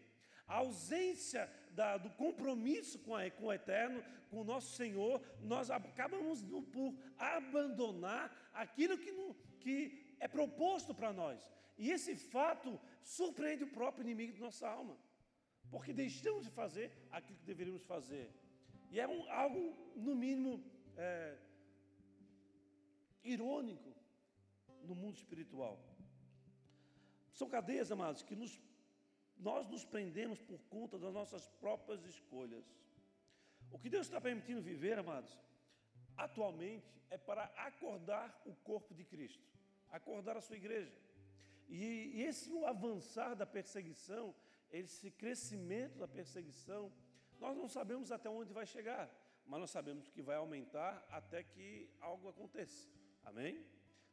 [0.47, 5.71] A ausência da, do compromisso com, a, com o eterno, com o nosso Senhor, nós
[5.71, 11.51] acabamos por abandonar aquilo que, no, que é proposto para nós.
[11.79, 14.97] E esse fato surpreende o próprio inimigo de nossa alma,
[15.71, 18.31] porque deixamos de fazer aquilo que deveríamos fazer.
[18.91, 20.63] E é um, algo, no mínimo,
[20.97, 21.37] é,
[23.25, 23.95] irônico
[24.83, 25.79] no mundo espiritual.
[27.33, 28.61] São cadeias, amados, que nos
[29.37, 32.65] nós nos prendemos por conta das nossas próprias escolhas.
[33.71, 35.37] O que Deus está permitindo viver, amados,
[36.17, 39.45] atualmente é para acordar o corpo de Cristo,
[39.91, 40.93] acordar a sua igreja.
[41.69, 44.35] E, e esse avançar da perseguição,
[44.79, 46.93] esse crescimento da perseguição,
[47.39, 49.09] nós não sabemos até onde vai chegar,
[49.47, 52.89] mas nós sabemos que vai aumentar até que algo aconteça.
[53.25, 53.65] Amém?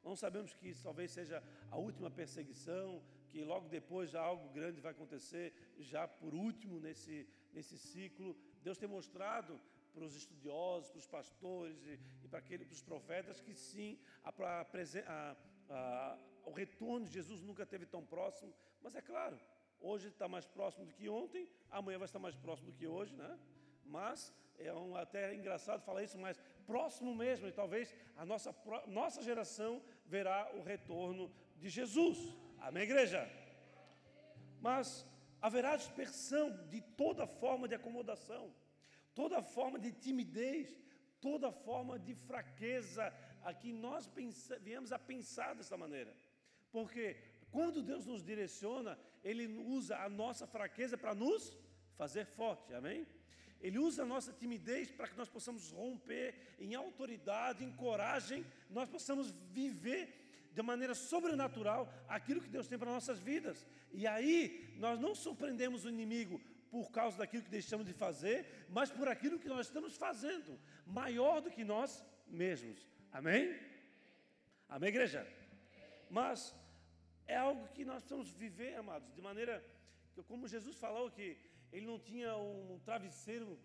[0.04, 4.92] Não sabemos que talvez seja a última perseguição, que logo depois já algo grande vai
[4.92, 8.36] acontecer, já por último nesse, nesse ciclo.
[8.62, 9.60] Deus tem mostrado
[9.94, 14.00] para os estudiosos, para os pastores e, e para, aquele, para os profetas que sim,
[14.24, 15.38] a, a,
[15.70, 19.40] a, o retorno de Jesus nunca esteve tão próximo, mas é claro,
[19.82, 23.16] hoje está mais próximo do que ontem, amanhã vai estar mais próximo do que hoje,
[23.16, 23.38] né?
[23.86, 28.56] Mas é um, até engraçado falar isso, mas próximo mesmo, e talvez a nossa,
[28.88, 32.18] nossa geração verá o retorno de Jesus.
[32.60, 33.28] Amém, igreja?
[34.60, 35.06] Mas
[35.42, 38.54] haverá dispersão de toda forma de acomodação,
[39.16, 40.80] toda forma de timidez,
[41.20, 43.12] toda forma de fraqueza,
[43.44, 44.10] a que nós
[44.62, 46.16] viemos a pensar dessa maneira.
[46.72, 47.18] Porque
[47.52, 51.58] quando Deus nos direciona, Ele usa a nossa fraqueza para nos
[51.96, 53.06] fazer forte, amém?
[53.62, 58.90] Ele usa a nossa timidez para que nós possamos romper em autoridade, em coragem, nós
[58.90, 63.66] possamos viver de maneira sobrenatural aquilo que Deus tem para nossas vidas.
[63.92, 68.90] E aí nós não surpreendemos o inimigo por causa daquilo que deixamos de fazer, mas
[68.90, 72.88] por aquilo que nós estamos fazendo, maior do que nós mesmos.
[73.12, 73.60] Amém?
[74.70, 75.28] Amém, igreja?
[76.10, 76.56] Mas
[77.32, 79.56] é algo que nós precisamos viver, amados, de maneira
[80.14, 81.28] que, como Jesus falou que
[81.72, 83.58] ele não tinha um travesseiro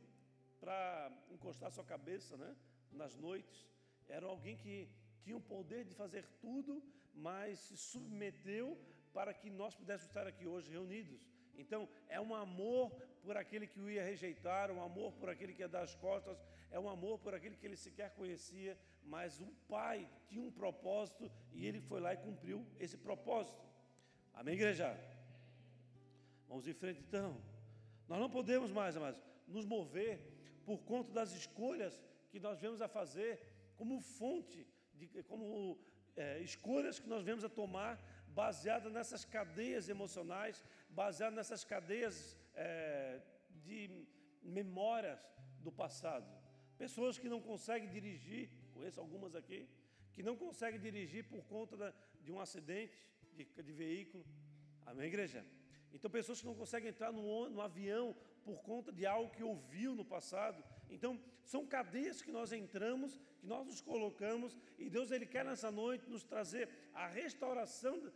[0.60, 2.50] para encostar sua cabeça, né,
[2.92, 3.66] nas noites,
[4.08, 4.88] era alguém que
[5.22, 6.72] tinha o poder de fazer tudo,
[7.12, 8.78] mas se submeteu
[9.12, 11.20] para que nós pudéssemos estar aqui hoje reunidos.
[11.62, 12.90] Então, é um amor
[13.24, 16.38] por aquele que o ia rejeitar, um amor por aquele que ia dar as costas,
[16.70, 21.30] é um amor por aquele que ele sequer conhecia, mas o Pai tinha um propósito
[21.52, 23.64] e ele foi lá e cumpriu esse propósito.
[24.34, 24.98] Amém, igreja?
[26.48, 27.40] Vamos em frente então.
[28.08, 30.20] Nós não podemos mais, amados, nos mover
[30.64, 33.40] por conta das escolhas que nós vemos a fazer
[33.76, 35.78] como fonte de, como
[36.16, 43.20] é, escolhas que nós vemos a tomar baseadas nessas cadeias emocionais, baseadas nessas cadeias é,
[43.64, 44.06] de
[44.42, 45.18] memórias
[45.60, 46.26] do passado.
[46.76, 49.68] Pessoas que não conseguem dirigir, conheço algumas aqui,
[50.12, 52.98] que não conseguem dirigir por conta da, de um acidente
[53.34, 54.24] de, de, veículo.
[54.84, 55.44] Amém, igreja?
[55.92, 59.94] Então, pessoas que não conseguem entrar no, no avião por conta de algo que ouviu
[59.94, 60.62] no passado.
[60.90, 65.70] Então, são cadeias que nós entramos, que nós nos colocamos, e Deus ele quer nessa
[65.70, 68.12] noite nos trazer a restauração,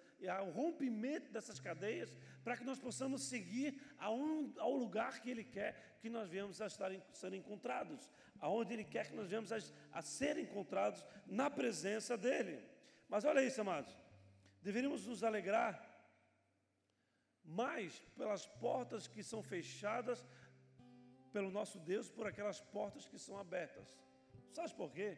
[0.46, 5.98] o rompimento dessas cadeias, para que nós possamos seguir um, ao lugar que Ele quer
[6.00, 8.10] que nós venhamos a estar sendo encontrados,
[8.40, 9.58] aonde Ele quer que nós venhamos a,
[9.92, 12.62] a ser encontrados na presença dEle.
[13.08, 13.94] Mas olha isso, amados,
[14.62, 15.88] deveríamos nos alegrar
[17.44, 20.24] mais pelas portas que são fechadas
[21.32, 23.98] pelo nosso Deus, por aquelas portas que são abertas.
[24.52, 25.16] Sabe por quê?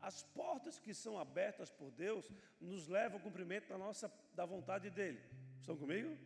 [0.00, 2.30] As portas que são abertas por Deus
[2.60, 5.20] nos levam ao cumprimento da nossa da vontade dele.
[5.58, 6.16] Estão comigo?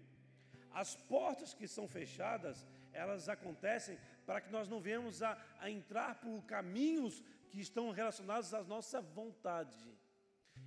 [0.70, 6.16] As portas que são fechadas, elas acontecem para que nós não venhamos a, a entrar
[6.16, 9.76] por caminhos que estão relacionados à nossa vontade.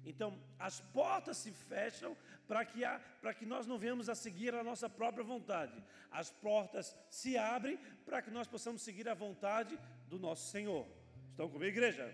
[0.03, 2.15] Então, as portas se fecham
[2.47, 2.81] para que,
[3.39, 5.83] que nós não venhamos a seguir a nossa própria vontade.
[6.11, 10.87] As portas se abrem para que nós possamos seguir a vontade do nosso Senhor.
[11.31, 12.13] Estão comigo, igreja?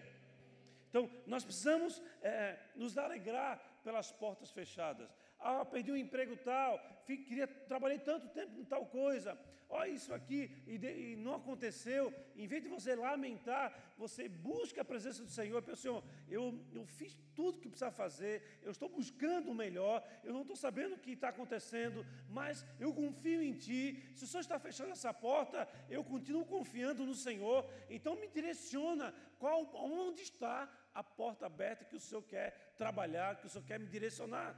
[0.90, 5.10] Então, nós precisamos é, nos alegrar pelas portas fechadas.
[5.40, 9.38] Ah, perdi um emprego tal, queria trabalhei tanto tempo em tal coisa.
[9.74, 12.14] Olha isso aqui e, de, e, não aconteceu.
[12.36, 15.62] Em vez de você lamentar, você busca a presença do Senhor.
[15.62, 20.34] Pensa, Senhor, eu, eu fiz tudo que precisava fazer, eu estou buscando o melhor, eu
[20.34, 24.12] não estou sabendo o que está acontecendo, mas eu confio em Ti.
[24.14, 27.66] Se o Senhor está fechando essa porta, eu continuo confiando no Senhor.
[27.90, 33.46] Então me direciona qual, onde está a porta aberta que o Senhor quer trabalhar, que
[33.46, 34.54] o Senhor quer me direcionar.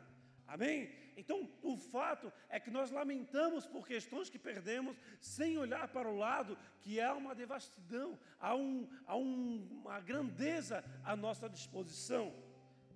[0.47, 0.91] Amém?
[1.15, 6.17] Então, o fato é que nós lamentamos por questões que perdemos sem olhar para o
[6.17, 12.33] lado que há uma devastidão, há, um, há um, uma grandeza à nossa disposição.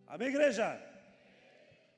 [0.08, 0.82] Amém, igreja?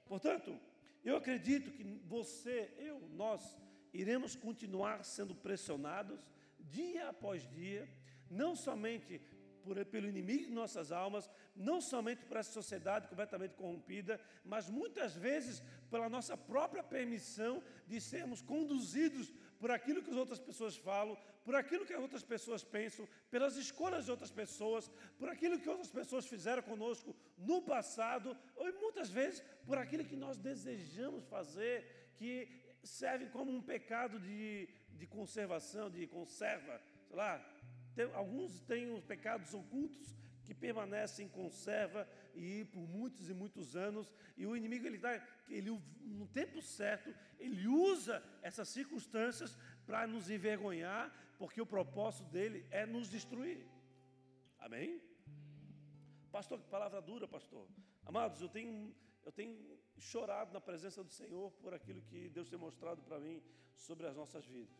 [0.07, 0.59] Portanto,
[1.03, 3.57] eu acredito que você, eu, nós,
[3.93, 6.27] iremos continuar sendo pressionados
[6.59, 7.89] dia após dia,
[8.29, 9.21] não somente
[9.69, 15.15] por, pelo inimigo de nossas almas, não somente por essa sociedade completamente corrompida, mas muitas
[15.15, 15.61] vezes
[15.91, 21.15] pela nossa própria permissão de sermos conduzidos por aquilo que as outras pessoas falam,
[21.45, 24.89] por aquilo que as outras pessoas pensam, pelas escolhas de outras pessoas,
[25.19, 30.15] por aquilo que outras pessoas fizeram conosco no passado, ou muitas vezes por aquilo que
[30.15, 32.33] nós desejamos fazer, que
[32.83, 34.67] serve como um pecado de,
[34.97, 37.58] de conservação, de conserva, sei lá,
[38.13, 40.15] alguns têm os pecados ocultos
[40.45, 45.21] que permanecem em conserva e por muitos e muitos anos, e o inimigo ele dá,
[45.49, 45.69] ele
[46.01, 52.85] no tempo certo, ele usa essas circunstâncias para nos envergonhar, porque o propósito dele é
[52.85, 53.65] nos destruir.
[54.57, 55.01] Amém?
[56.31, 57.67] Pastor, que palavra dura, pastor.
[58.05, 58.93] Amados, eu tenho
[59.25, 59.55] eu tenho
[59.99, 63.43] chorado na presença do Senhor por aquilo que Deus tem mostrado para mim
[63.75, 64.75] sobre as nossas vidas.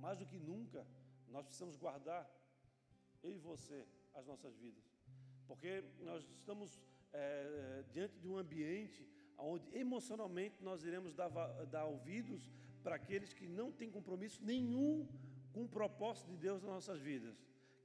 [0.00, 0.84] Mais do que nunca,
[1.28, 2.28] nós precisamos guardar,
[3.22, 4.84] eu e você, as nossas vidas.
[5.46, 6.80] Porque nós estamos
[7.12, 9.06] é, diante de um ambiente
[9.38, 11.28] onde emocionalmente nós iremos dar,
[11.66, 12.50] dar ouvidos
[12.82, 15.06] para aqueles que não têm compromisso nenhum
[15.52, 17.36] com o propósito de Deus nas nossas vidas.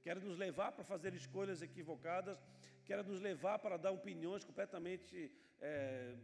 [0.02, 2.42] Querem nos levar para fazer escolhas equivocadas,
[2.84, 5.30] querem nos levar para dar opiniões completamente
[5.60, 6.16] é,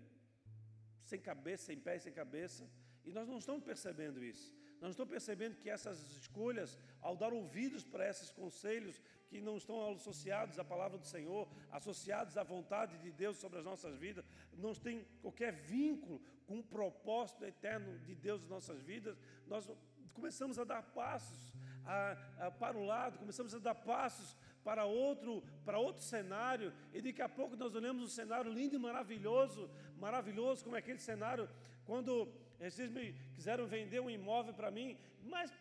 [1.02, 2.68] sem cabeça, sem pé sem cabeça.
[3.04, 4.57] E nós não estamos percebendo isso.
[4.80, 9.92] Nós estamos percebendo que essas escolhas, ao dar ouvidos para esses conselhos que não estão
[9.92, 14.24] associados à palavra do Senhor, associados à vontade de Deus sobre as nossas vidas,
[14.56, 19.68] não tem qualquer vínculo com o propósito eterno de Deus nas nossas vidas, nós
[20.14, 21.52] começamos a dar passos
[21.84, 27.00] a, a, para o lado, começamos a dar passos para outro, para outro cenário, e
[27.00, 31.48] daqui a pouco nós olhamos um cenário lindo e maravilhoso, maravilhoso como é aquele cenário
[31.84, 32.28] quando
[32.58, 35.52] vocês me quiseram vender um imóvel para mim, mas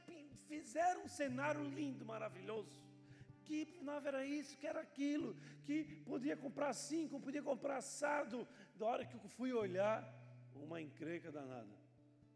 [0.47, 2.81] fizeram um cenário lindo, maravilhoso.
[3.45, 5.35] Que não era isso, que era aquilo,
[5.65, 8.47] que podia comprar cinco, podia comprar assado.
[8.75, 10.03] Da hora que eu fui olhar,
[10.55, 11.77] uma encrenca danada.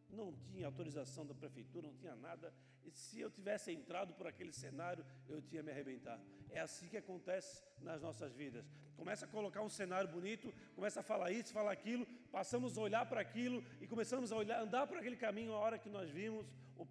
[0.10, 2.54] Não tinha autorização da prefeitura, não tinha nada.
[2.90, 6.22] Se eu tivesse entrado por aquele cenário, eu tinha me arrebentado.
[6.50, 8.66] É assim que acontece nas nossas vidas.
[8.98, 13.06] Começa a colocar um cenário bonito, começa a falar isso, falar aquilo, passamos a olhar
[13.08, 16.46] para aquilo e começamos a olhar, andar por aquele caminho a hora que nós vimos
[16.82, 16.86] o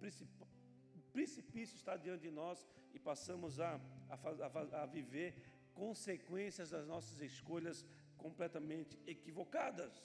[1.11, 3.79] precipício está diante de nós e passamos a,
[4.09, 5.35] a, a viver
[5.73, 7.85] consequências das nossas escolhas
[8.17, 10.01] completamente equivocadas.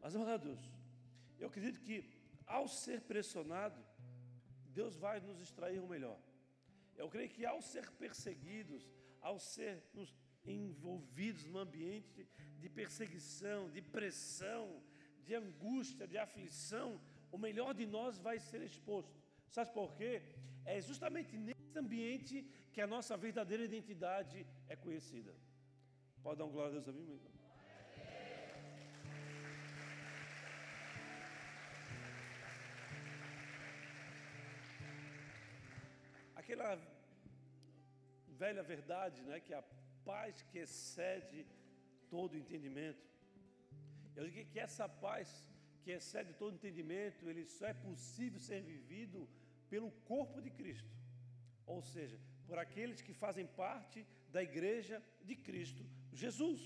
[0.00, 0.58] Mas, amados,
[1.38, 2.10] eu acredito que
[2.46, 3.80] ao ser pressionado,
[4.78, 6.18] Deus vai nos extrair o melhor.
[6.96, 8.82] Eu creio que ao ser perseguidos,
[9.20, 9.82] ao ser
[10.44, 14.82] envolvidos num ambiente de perseguição, de pressão,
[15.24, 17.00] de angústia, de aflição,
[17.32, 19.16] o melhor de nós vai ser exposto.
[19.48, 20.22] Sabe por quê?
[20.64, 22.36] É justamente nesse ambiente
[22.72, 25.34] que a nossa verdadeira identidade é conhecida.
[26.22, 27.43] Pode dar um glória a Deus a mim, meu irmão?
[36.44, 36.78] Aquela
[38.42, 39.64] velha verdade, né, que a
[40.04, 41.46] paz que excede
[42.10, 43.02] todo entendimento.
[44.14, 45.28] Eu digo que essa paz
[45.82, 49.26] que excede todo entendimento, ele só é possível ser vivido
[49.70, 50.94] pelo corpo de Cristo.
[51.66, 55.82] Ou seja, por aqueles que fazem parte da igreja de Cristo
[56.12, 56.60] Jesus,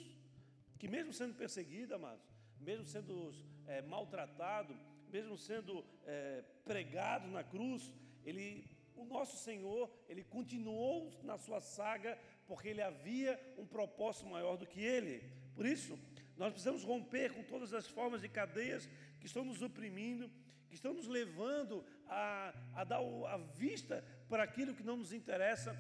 [0.79, 2.26] que mesmo sendo perseguido, amados,
[2.68, 3.33] mesmo sendo
[3.66, 4.74] é, maltratado,
[5.09, 12.18] mesmo sendo é, pregado na cruz, ele o nosso Senhor, ele continuou na sua saga
[12.46, 15.22] porque ele havia um propósito maior do que ele.
[15.55, 15.99] Por isso,
[16.36, 18.88] nós precisamos romper com todas as formas de cadeias
[19.20, 20.30] que estão nos oprimindo,
[20.68, 25.76] que estão nos levando a, a dar a vista para aquilo que não nos interessa,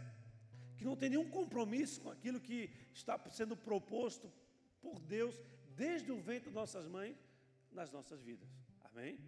[0.76, 4.32] que não tem nenhum compromisso com aquilo que está sendo proposto
[4.80, 5.40] por Deus
[5.76, 7.16] desde o ventre de nossas mães.
[7.70, 8.48] nas nossas vidas.
[8.84, 9.18] Amém?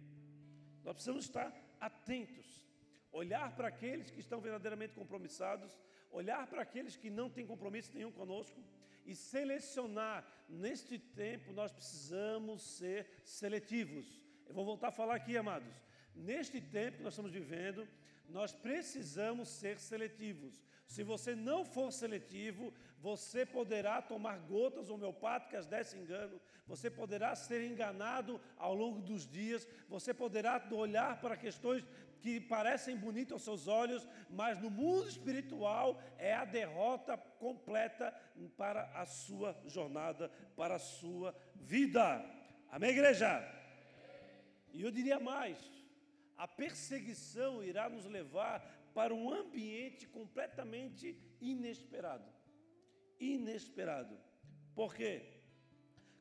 [0.83, 2.67] Nós precisamos estar atentos,
[3.11, 5.77] olhar para aqueles que estão verdadeiramente compromissados,
[6.11, 8.59] olhar para aqueles que não têm compromisso nenhum conosco
[9.05, 10.25] e selecionar.
[10.47, 14.21] Neste tempo, nós precisamos ser seletivos.
[14.47, 15.73] Eu vou voltar a falar aqui, amados.
[16.15, 17.87] Neste tempo que nós estamos vivendo,
[18.29, 20.61] nós precisamos ser seletivos.
[20.85, 27.63] Se você não for seletivo, você poderá tomar gotas homeopáticas desse engano, você poderá ser
[27.63, 31.83] enganado ao longo dos dias, você poderá olhar para questões
[32.21, 38.13] que parecem bonitas aos seus olhos, mas no mundo espiritual é a derrota completa
[38.55, 42.23] para a sua jornada, para a sua vida.
[42.69, 43.43] Amém, igreja?
[44.71, 45.57] E eu diria mais:
[46.37, 48.59] a perseguição irá nos levar
[48.93, 52.31] para um ambiente completamente inesperado.
[53.19, 54.17] Inesperado.
[54.75, 55.41] Por quê?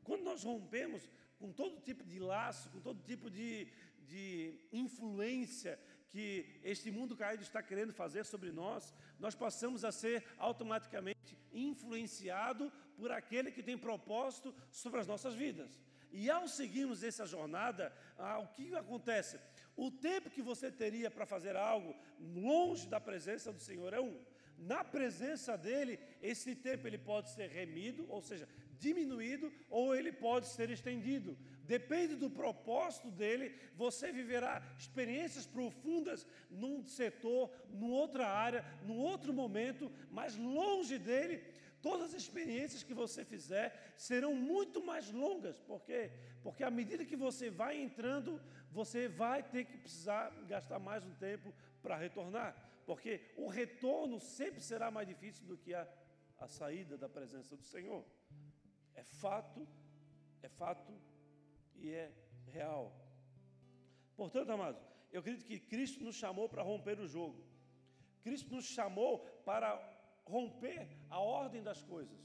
[0.03, 3.69] Quando nós rompemos com todo tipo de laço, com todo tipo de,
[4.07, 5.79] de influência
[6.11, 12.71] que este mundo caído está querendo fazer sobre nós, nós passamos a ser automaticamente influenciado
[12.97, 15.81] por aquele que tem propósito sobre as nossas vidas.
[16.13, 19.39] E ao seguirmos essa jornada, ah, o que acontece?
[19.77, 24.21] O tempo que você teria para fazer algo longe da presença do Senhor é um.
[24.59, 28.47] Na presença dele, esse tempo ele pode ser remido, ou seja,
[28.81, 31.37] diminuído, ou ele pode ser estendido.
[31.65, 39.33] Depende do propósito dele, você viverá experiências profundas num setor, numa outra área, num outro
[39.33, 41.37] momento, mas longe dele,
[41.81, 45.61] todas as experiências que você fizer serão muito mais longas.
[45.61, 46.11] Por quê?
[46.43, 48.41] Porque à medida que você vai entrando
[48.73, 51.53] você vai ter que precisar gastar mais um tempo
[51.83, 52.55] para retornar,
[52.87, 55.87] porque o retorno sempre será mais difícil do que a,
[56.39, 58.05] a saída da presença do Senhor.
[58.95, 59.67] É fato,
[60.43, 60.93] é fato
[61.77, 62.13] e é
[62.47, 62.93] real.
[64.17, 64.83] Portanto, amados,
[65.13, 67.43] eu acredito que Cristo nos chamou para romper o jogo.
[68.23, 69.69] Cristo nos chamou para
[70.25, 72.19] romper a ordem das coisas.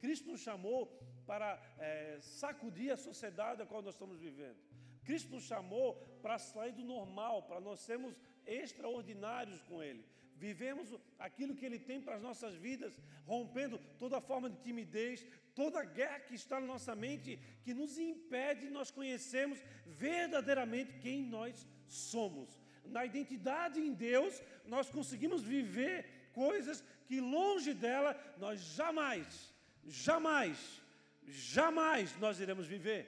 [0.00, 0.86] Cristo nos chamou
[1.26, 4.56] para é, sacudir a sociedade a qual nós estamos vivendo.
[5.04, 8.14] Cristo nos chamou para sair do normal, para nós sermos
[8.46, 10.04] extraordinários com Ele.
[10.38, 15.84] Vivemos aquilo que Ele tem para as nossas vidas, rompendo toda forma de timidez, toda
[15.84, 21.66] guerra que está na nossa mente, que nos impede de nós conhecermos verdadeiramente quem nós
[21.86, 22.48] somos.
[22.84, 29.52] Na identidade em Deus, nós conseguimos viver coisas que longe dela nós jamais,
[29.84, 30.80] jamais,
[31.26, 33.02] jamais nós iremos viver.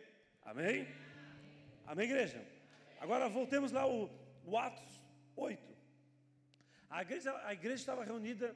[0.44, 0.88] Amém?
[1.86, 2.44] Amém, igreja?
[3.00, 4.10] Agora voltemos lá o,
[4.44, 5.00] o Atos
[5.36, 5.69] 8.
[6.91, 8.55] A igreja, a igreja estava reunida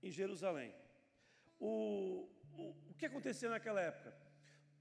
[0.00, 0.72] em Jerusalém.
[1.58, 4.16] O, o, o que acontecia naquela época?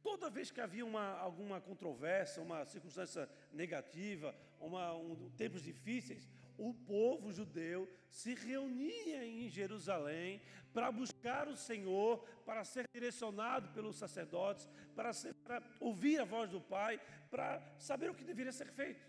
[0.03, 6.71] Toda vez que havia uma, alguma controvérsia, uma circunstância negativa, uma, um, tempos difíceis, o
[6.71, 10.39] povo judeu se reunia em Jerusalém
[10.71, 16.49] para buscar o Senhor, para ser direcionado pelos sacerdotes, para, ser, para ouvir a voz
[16.49, 19.03] do Pai, para saber o que deveria ser feito.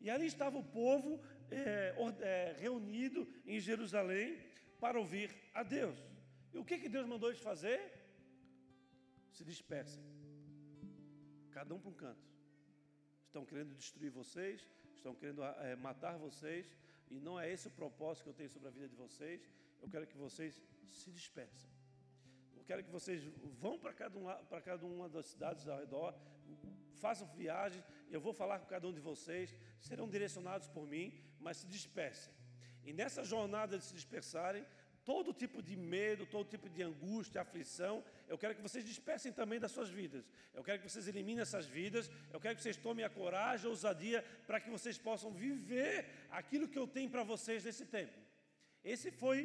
[0.00, 1.20] E ali estava o povo
[1.50, 4.38] é, é, reunido em Jerusalém
[4.80, 5.98] para ouvir a Deus.
[6.52, 7.80] E o que, que Deus mandou eles fazer?
[9.30, 10.02] Se dispersem,
[11.50, 12.26] cada um para um canto.
[13.26, 16.74] Estão querendo destruir vocês, estão querendo é, matar vocês,
[17.10, 19.46] e não é esse o propósito que eu tenho sobre a vida de vocês.
[19.82, 21.70] Eu quero que vocês se dispersem.
[22.56, 23.22] Eu quero que vocês
[23.60, 26.14] vão para cada, um, para cada uma das cidades ao redor,
[26.96, 31.12] façam viagens, eu vou falar com cada um de vocês, serão direcionados por mim,
[31.46, 32.32] mas se dispersem.
[32.88, 34.64] E nessa jornada de se dispersarem,
[35.10, 37.94] todo tipo de medo, todo tipo de angústia, aflição,
[38.32, 40.24] eu quero que vocês dispersem também das suas vidas.
[40.52, 42.10] Eu quero que vocês eliminem essas vidas.
[42.34, 46.06] Eu quero que vocês tomem a coragem, a ousadia, para que vocês possam viver
[46.40, 48.18] aquilo que eu tenho para vocês nesse tempo.
[48.94, 49.38] Esse foi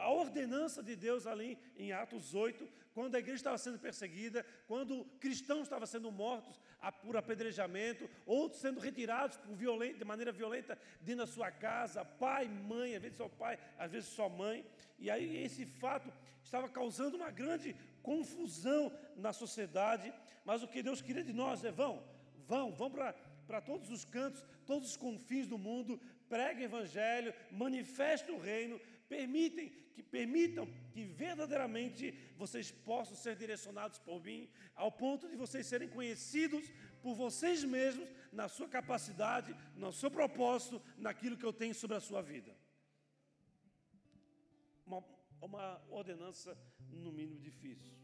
[0.00, 5.04] a ordenança de Deus ali em Atos 8, quando a igreja estava sendo perseguida, quando
[5.24, 6.60] cristãos estavam sendo mortos
[6.92, 12.96] por apedrejamento, outros sendo retirados violento, de maneira violenta dentro da sua casa, pai, mãe,
[12.96, 14.64] às vezes seu pai, às vezes sua mãe.
[14.98, 16.12] E aí esse fato
[16.42, 20.12] estava causando uma grande confusão na sociedade,
[20.44, 22.02] mas o que Deus queria de nós é: vão,
[22.46, 28.34] vão, vão para todos os cantos, todos os confins do mundo, preguem o evangelho, manifestem
[28.34, 35.28] o reino, permitem que permitam que verdadeiramente vocês possam ser direcionados por mim, ao ponto
[35.28, 36.64] de vocês serem conhecidos
[37.02, 42.00] por vocês mesmos na sua capacidade, no seu propósito, naquilo que eu tenho sobre a
[42.00, 42.54] sua vida.
[44.84, 45.02] Uma,
[45.40, 46.56] uma ordenança
[46.90, 47.96] no mínimo difícil.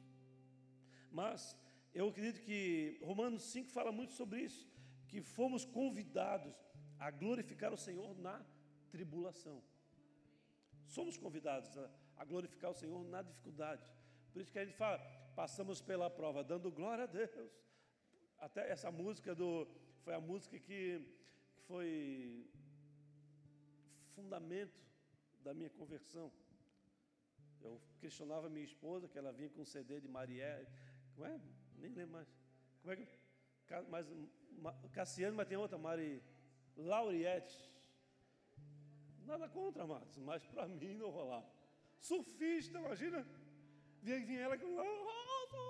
[1.10, 1.56] Mas
[1.92, 4.66] eu acredito que Romanos 5 fala muito sobre isso,
[5.08, 6.54] que fomos convidados
[6.98, 8.42] a glorificar o Senhor na
[8.90, 9.62] tribulação.
[10.96, 13.82] Somos convidados a, a glorificar o Senhor na dificuldade.
[14.30, 14.98] Por isso que a gente fala,
[15.34, 17.50] passamos pela prova, dando glória a Deus.
[18.38, 19.66] Até essa música do,
[20.04, 21.00] foi a música que,
[21.54, 22.46] que foi
[24.14, 24.78] fundamento
[25.42, 26.30] da minha conversão.
[27.62, 30.68] Eu questionava minha esposa, que ela vinha com um CD de Marielle,
[31.14, 31.40] como é?
[31.78, 32.28] Nem lembro mais.
[32.82, 33.08] Como é que.
[33.88, 34.06] Mas,
[34.92, 36.22] Cassiano, mas tem outra, Mari
[36.76, 37.71] Lauriette.
[39.26, 41.46] Nada contra, Matos, mas para mim não rolava.
[42.00, 43.26] Surfista, imagina.
[44.02, 44.76] Vinha, ela com.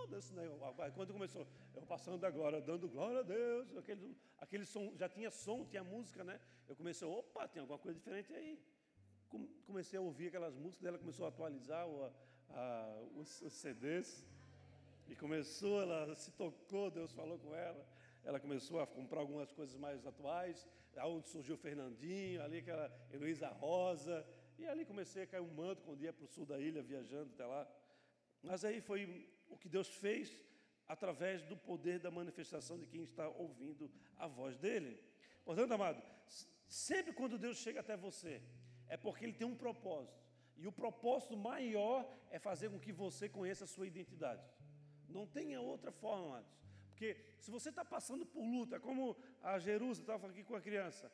[0.09, 0.93] Desse negócio.
[0.95, 5.65] Quando começou, eu passando agora, dando glória a Deus, aquele, aquele som, já tinha som,
[5.65, 6.41] tinha música, né?
[6.69, 8.59] Eu comecei, opa, tem alguma coisa diferente aí.
[9.67, 12.11] Comecei a ouvir aquelas músicas dela, começou a atualizar o,
[12.51, 14.27] a, os, os CDs.
[15.09, 17.87] E começou, ela se tocou, Deus falou com ela.
[18.25, 23.49] Ela começou a comprar algumas coisas mais atuais, aonde surgiu o Fernandinho, ali aquela Heloísa
[23.49, 24.26] Rosa.
[24.59, 27.30] E ali comecei a cair um manto quando ia para o sul da ilha, viajando
[27.34, 27.66] até lá.
[28.43, 30.38] Mas aí foi o que Deus fez
[30.86, 35.01] através do poder da manifestação de quem está ouvindo a voz dele.
[35.45, 36.03] Portanto, amado,
[36.66, 38.43] sempre quando Deus chega até você,
[38.88, 40.20] é porque ele tem um propósito.
[40.57, 44.43] E o propósito maior é fazer com que você conheça a sua identidade.
[45.09, 46.51] Não tenha outra forma, amados.
[46.93, 51.11] Porque se você está passando por luta, como a Jerusa estava aqui com a criança,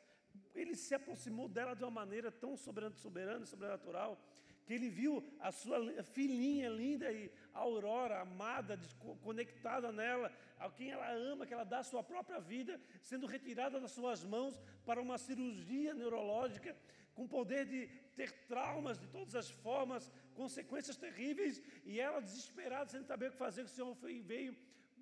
[0.55, 4.21] ele se aproximou dela de uma maneira tão soberana, soberana sobrenatural,
[4.67, 8.79] que ele viu a sua filhinha linda e aurora, amada,
[9.23, 13.81] conectada nela, a quem ela ama, que ela dá a sua própria vida, sendo retirada
[13.81, 16.77] das suas mãos para uma cirurgia neurológica,
[17.15, 23.03] com poder de ter traumas de todas as formas, consequências terríveis, e ela desesperada, sem
[23.03, 24.55] saber o que fazer, o Senhor veio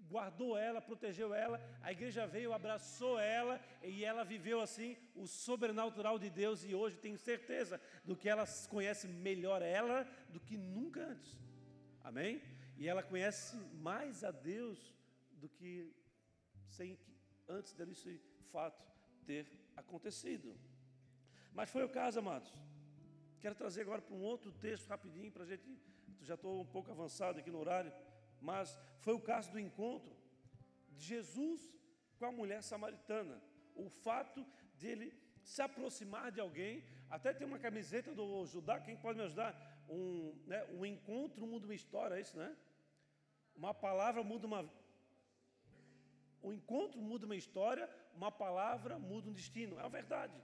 [0.09, 6.19] guardou ela, protegeu ela, a igreja veio, abraçou ela e ela viveu assim o sobrenatural
[6.19, 11.01] de Deus e hoje tenho certeza do que ela conhece melhor ela do que nunca
[11.05, 11.37] antes.
[12.03, 12.41] Amém?
[12.77, 14.95] E ela conhece mais a Deus
[15.33, 15.93] do que
[16.69, 16.99] sem
[17.49, 18.21] antes desse
[18.53, 18.83] fato
[19.27, 19.47] ter
[19.77, 20.57] acontecido.
[21.53, 22.53] Mas foi o caso, amados.
[23.41, 25.65] Quero trazer agora para um outro texto rapidinho para a gente.
[26.23, 27.93] Já estou um pouco avançado aqui no horário
[28.41, 30.15] mas foi o caso do encontro
[30.97, 31.61] de Jesus
[32.19, 33.43] com a mulher samaritana.
[33.75, 35.13] O fato dele
[35.43, 39.55] se aproximar de alguém, até tem uma camiseta do Judá, quem pode me ajudar?
[39.89, 42.57] Um, né, um encontro muda uma história, é isso, né?
[43.55, 44.69] Uma palavra muda uma.
[46.43, 49.79] O encontro muda uma história, uma palavra muda um destino.
[49.79, 50.35] É a verdade.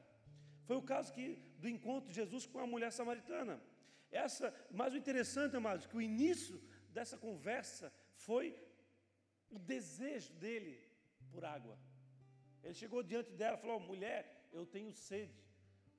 [0.65, 3.61] Foi o caso que, do encontro de Jesus com a mulher samaritana.
[4.11, 6.63] Essa, mas o interessante, amados, que o início
[6.93, 8.47] dessa conversa foi
[9.51, 10.75] o desejo dele
[11.31, 11.77] por água.
[12.63, 15.41] Ele chegou diante dela e falou: mulher, eu tenho sede.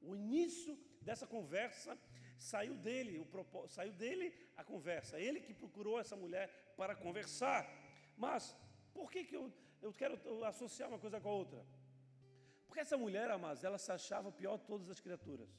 [0.01, 1.97] O início dessa conversa
[2.37, 5.19] saiu dele, o saiu dele a conversa.
[5.19, 7.61] Ele que procurou essa mulher para conversar.
[8.17, 8.55] Mas
[8.93, 10.15] por que, que eu, eu quero
[10.45, 11.65] associar uma coisa com a outra?
[12.67, 15.49] Porque essa mulher, amados, ela se achava pior de todas as criaturas.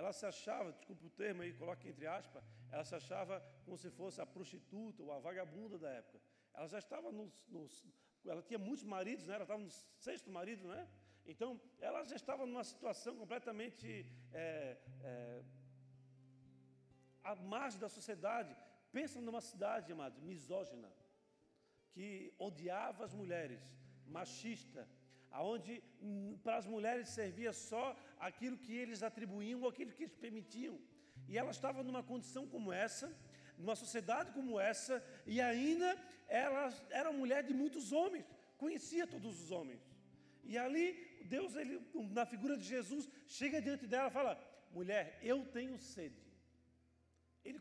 [0.00, 2.42] Ela se achava, desculpe o termo aí, coloque entre aspas,
[2.72, 3.34] ela se achava
[3.64, 6.18] como se fosse a prostituta ou a vagabunda da época.
[6.54, 7.72] Ela já estava nos, nos
[8.32, 9.34] ela tinha muitos maridos, né?
[9.34, 9.70] ela estava no
[10.06, 10.88] sexto marido, né?
[11.32, 15.42] Então, ela já estava numa situação completamente é, é,
[17.22, 18.56] à margem da sociedade.
[18.90, 20.90] Pensa numa cidade, amados, misógina,
[21.92, 23.60] que odiava as mulheres,
[24.06, 24.88] machista,
[25.30, 30.16] aonde hum, para as mulheres servia só aquilo que eles atribuíam ou aquilo que eles
[30.16, 30.78] permitiam.
[31.28, 33.14] E ela estava numa condição como essa,
[33.56, 35.96] numa sociedade como essa, e ainda
[36.28, 38.24] ela era mulher de muitos homens,
[38.56, 39.80] conhecia todos os homens.
[40.44, 44.40] E ali, Deus, ele, na figura de Jesus, chega diante dela e fala:
[44.72, 46.20] Mulher, eu tenho sede.
[47.44, 47.58] Ele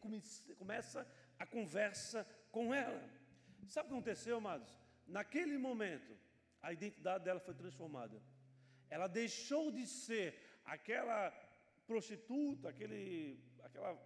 [0.58, 1.08] começa
[1.38, 3.02] a conversa com ela.
[3.68, 4.74] Sabe o que aconteceu, amados?
[5.08, 6.18] Naquele momento,
[6.62, 8.22] a identidade dela foi transformada.
[8.90, 10.36] Ela deixou de ser
[10.66, 11.32] aquela
[11.86, 13.98] prostituta, aquele, aquela,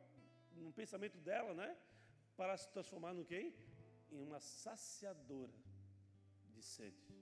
[0.58, 1.78] um pensamento dela, né?
[2.36, 3.54] Para se transformar no quem?
[4.12, 5.54] Em uma saciadora
[6.54, 7.14] de sede.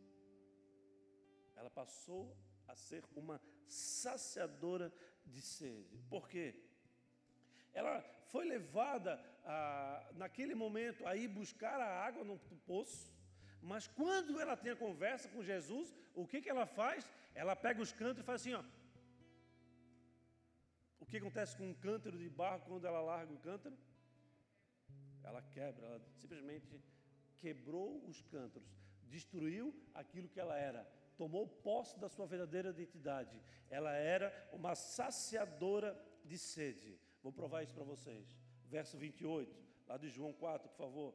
[1.55, 2.35] Ela passou
[2.67, 4.91] a ser uma saciadora
[5.25, 5.97] de sede.
[6.09, 6.55] Por quê?
[7.73, 8.01] Ela
[8.31, 9.13] foi levada
[9.43, 13.11] a, naquele momento a ir buscar a água no poço
[13.61, 17.07] mas quando ela tem a conversa com Jesus, o que, que ela faz?
[17.35, 18.63] Ela pega os cantos e faz assim, ó.
[20.99, 23.77] O que acontece com um cântaro de barro quando ela larga o cântaro?
[25.23, 26.81] Ela quebra, ela simplesmente
[27.37, 28.67] quebrou os cântaros,
[29.07, 30.83] destruiu aquilo que ela era,
[31.17, 33.39] tomou posse da sua verdadeira identidade.
[33.69, 36.99] Ela era uma saciadora de sede.
[37.21, 38.35] Vou provar isso para vocês.
[38.65, 39.55] Verso 28,
[39.87, 41.13] lá de João 4, por favor.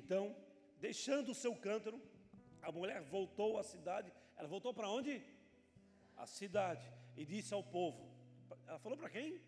[0.00, 0.22] Então,
[0.86, 1.98] deixando o seu cântaro,
[2.60, 4.12] a mulher voltou à cidade.
[4.36, 5.22] Ela voltou para onde?
[6.24, 6.86] A cidade.
[7.16, 8.02] E disse ao povo:
[8.66, 9.40] Ela falou para quem?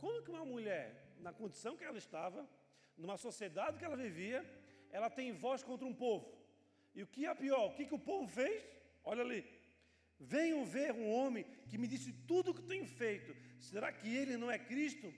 [0.00, 0.86] Como que uma mulher,
[1.20, 2.40] na condição que ela estava,
[2.96, 4.40] numa sociedade que ela vivia,
[4.90, 6.26] ela tem voz contra um povo?
[6.92, 7.64] E o que é pior?
[7.66, 8.60] O que, que o povo fez?
[9.04, 9.40] Olha ali.
[10.18, 13.36] Venham ver um homem que me disse tudo o que tenho feito.
[13.60, 15.14] Será que ele não é Cristo?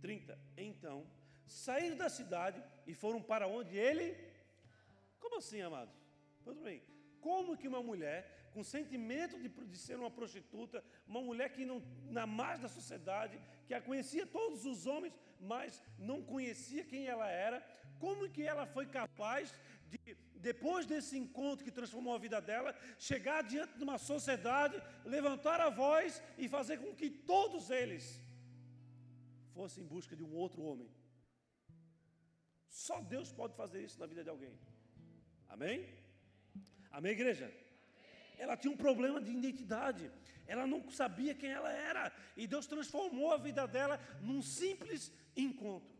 [0.00, 0.38] 30.
[0.56, 1.04] Então,
[1.52, 4.16] saíram da cidade e foram para onde ele.
[5.18, 5.94] Como assim, amados?
[6.44, 6.82] Tudo bem.
[7.20, 8.18] Como que uma mulher
[8.52, 13.40] com sentimento de, de, ser uma prostituta, uma mulher que não na mais da sociedade,
[13.66, 17.60] que a conhecia todos os homens, mas não conhecia quem ela era,
[17.98, 19.54] como que ela foi capaz
[19.88, 25.60] de, depois desse encontro que transformou a vida dela, chegar diante de uma sociedade, levantar
[25.60, 28.20] a voz e fazer com que todos eles
[29.54, 30.88] fossem em busca de um outro homem?
[32.70, 34.58] Só Deus pode fazer isso na vida de alguém.
[35.48, 35.86] Amém?
[36.90, 37.52] Amém, igreja?
[38.38, 40.10] Ela tinha um problema de identidade.
[40.46, 42.12] Ela não sabia quem ela era.
[42.36, 45.94] E Deus transformou a vida dela num simples encontro.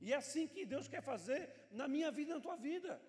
[0.00, 3.00] E é assim que Deus quer fazer na minha vida e na tua vida.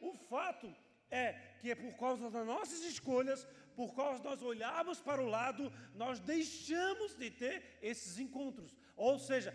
[0.00, 0.74] O fato
[1.10, 5.26] é que é por causa das nossas escolhas, por causa de nós olharmos para o
[5.26, 8.74] lado, nós deixamos de ter esses encontros.
[8.96, 9.54] Ou seja,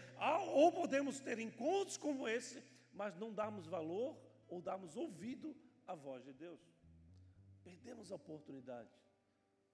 [0.54, 2.64] ou podemos ter encontros como esse,
[2.98, 4.18] mas não darmos valor
[4.50, 6.60] ou darmos ouvido à voz de Deus.
[7.64, 8.90] Perdemos a oportunidade.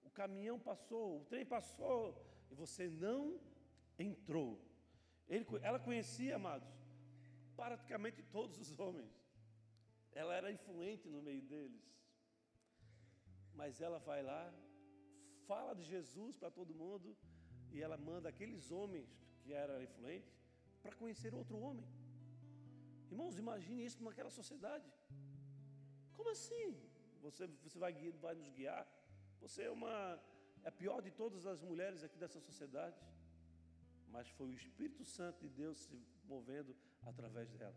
[0.02, 2.00] O caminhão passou, o trem passou
[2.50, 3.40] e você não
[3.98, 4.50] entrou.
[5.26, 6.68] Ele, ela conhecia, amados,
[7.56, 9.12] praticamente todos os homens.
[10.12, 11.82] Ela era influente no meio deles.
[13.54, 14.52] Mas ela vai lá,
[15.46, 17.16] fala de Jesus para todo mundo
[17.72, 19.08] e ela manda aqueles homens
[19.40, 20.36] que eram influentes
[20.82, 21.86] para conhecer outro homem.
[23.10, 24.88] Irmãos, imagine isso naquela sociedade.
[26.14, 26.76] Como assim?
[27.22, 28.86] Você, você vai, vai nos guiar?
[29.40, 30.20] Você é uma
[30.64, 32.96] é a pior de todas as mulheres aqui dessa sociedade.
[34.08, 36.74] Mas foi o Espírito Santo de Deus se movendo
[37.04, 37.76] através dela.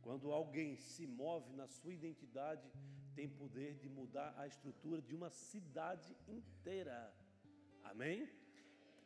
[0.00, 2.70] Quando alguém se move na sua identidade,
[3.14, 7.12] tem poder de mudar a estrutura de uma cidade inteira.
[7.82, 8.28] Amém?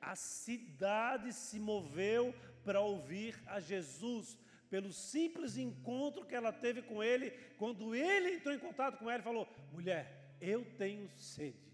[0.01, 4.39] A cidade se moveu para ouvir a Jesus,
[4.75, 9.21] pelo simples encontro que ela teve com ele, quando ele entrou em contato com ela
[9.21, 11.73] e falou: Mulher, eu tenho sede.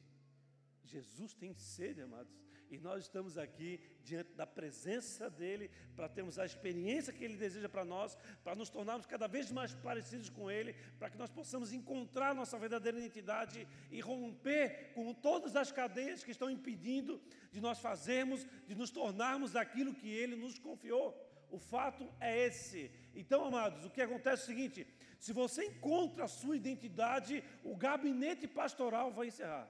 [0.85, 2.39] Jesus tem sede, amados.
[2.71, 7.71] E nós estamos aqui diante da presença dEle, para termos a experiência que Ele deseja
[7.71, 11.73] para nós, para nos tornarmos cada vez mais parecidos com Ele, para que nós possamos
[11.73, 17.19] encontrar nossa verdadeira identidade e romper com todas as cadeias que estão impedindo
[17.51, 21.30] de nós fazermos, de nos tornarmos aquilo que Ele nos confiou.
[21.51, 22.91] O fato é esse.
[23.15, 24.87] Então, amados, o que acontece é o seguinte:
[25.19, 29.69] se você encontra a sua identidade, o gabinete pastoral vai encerrar.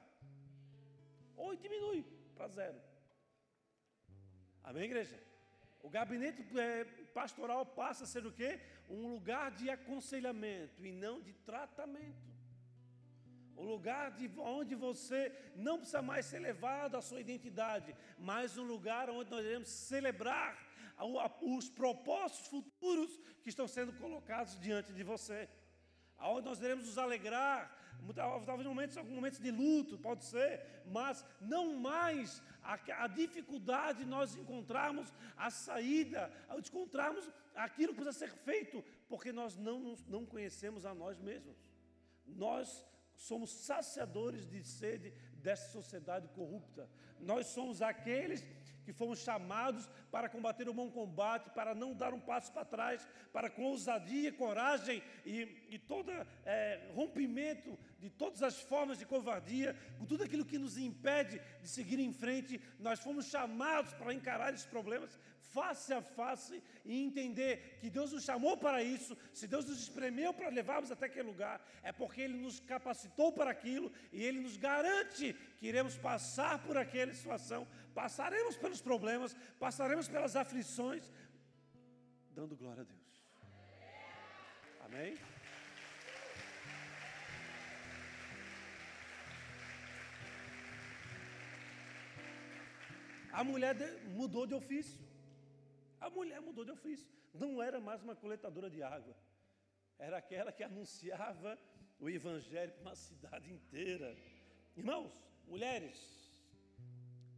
[1.37, 2.05] Ou diminui
[2.37, 2.81] para zero.
[4.63, 5.19] Amém, igreja?
[5.83, 8.61] O gabinete é, pastoral passa a ser o quê?
[8.89, 12.31] Um lugar de aconselhamento e não de tratamento.
[13.57, 18.63] O lugar de onde você não precisa mais ser levado à sua identidade, mas um
[18.63, 20.70] lugar onde nós iremos celebrar
[21.41, 23.11] os propósitos futuros
[23.43, 25.49] que estão sendo colocados diante de você.
[26.19, 27.75] Aonde nós iremos nos alegrar,
[28.45, 34.05] talvez momentos, alguns momentos de luto, pode ser, mas não mais a, a dificuldade de
[34.07, 40.85] nós encontrarmos a saída, encontrarmos aquilo que precisa ser feito, porque nós não, não conhecemos
[40.85, 41.57] a nós mesmos.
[42.27, 42.85] Nós
[43.15, 46.89] somos saciadores de sede dessa sociedade corrupta.
[47.19, 48.45] Nós somos aqueles
[48.91, 53.07] que fomos chamados para combater o bom combate, para não dar um passo para trás,
[53.33, 56.11] para com ousadia, coragem e, e todo
[56.45, 61.69] é, rompimento de todas as formas de covardia, com tudo aquilo que nos impede de
[61.69, 65.17] seguir em frente, nós fomos chamados para encarar esses problemas
[65.53, 70.33] face a face e entender que Deus nos chamou para isso, se Deus nos espremeu
[70.33, 74.57] para levarmos até aquele lugar, é porque Ele nos capacitou para aquilo e Ele nos
[74.57, 81.11] garante que iremos passar por aquela situação passaremos pelos problemas, passaremos pelas aflições,
[82.31, 83.11] dando glória a Deus.
[84.81, 85.19] Amém?
[93.33, 93.77] A mulher
[94.09, 95.10] mudou de ofício.
[96.09, 97.07] Mulher mudou de ofício.
[97.35, 99.15] Não era mais uma coletadora de água.
[99.99, 101.59] Era aquela que anunciava
[101.99, 104.17] o evangelho para uma cidade inteira.
[104.75, 105.13] Irmãos,
[105.47, 105.99] mulheres,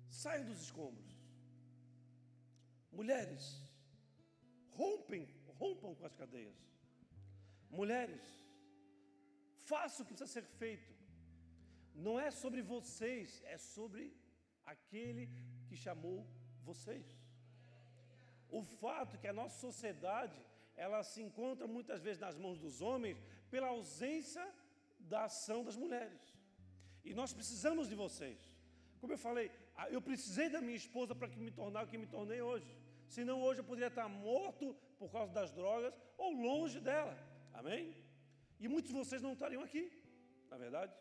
[0.08, 1.12] saiam dos escombros.
[2.92, 3.60] Mulheres,
[4.70, 6.54] rompem, rompam com as cadeias.
[7.68, 8.22] Mulheres,
[9.64, 10.92] façam o que precisa ser feito.
[11.94, 14.14] Não é sobre vocês, é sobre
[14.64, 15.28] aquele
[15.68, 16.26] que chamou
[16.62, 17.21] vocês.
[18.58, 20.38] O fato que a nossa sociedade
[20.84, 23.16] ela se encontra muitas vezes nas mãos dos homens
[23.50, 24.44] pela ausência
[24.98, 26.22] da ação das mulheres.
[27.04, 28.38] E nós precisamos de vocês.
[29.00, 29.50] Como eu falei,
[29.90, 32.70] eu precisei da minha esposa para que me tornar o que me tornei hoje.
[33.08, 37.16] Senão hoje eu poderia estar morto por causa das drogas ou longe dela.
[37.52, 37.96] Amém?
[38.60, 39.84] E muitos de vocês não estariam aqui,
[40.48, 40.94] na verdade.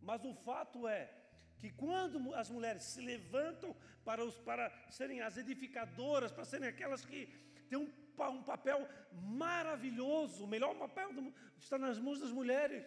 [0.00, 1.12] Mas o fato é
[1.58, 7.04] que quando as mulheres se levantam para, os, para serem as edificadoras, para serem aquelas
[7.04, 7.26] que
[7.68, 7.90] têm um,
[8.30, 12.86] um papel maravilhoso, o melhor papel do, está nas mãos das mulheres.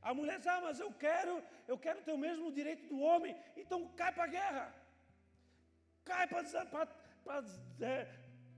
[0.00, 3.34] A mulher diz, ah, mas eu quero, eu quero ter o mesmo direito do homem,
[3.56, 4.74] então cai para a guerra.
[6.04, 7.44] Cai para
[7.80, 8.06] é,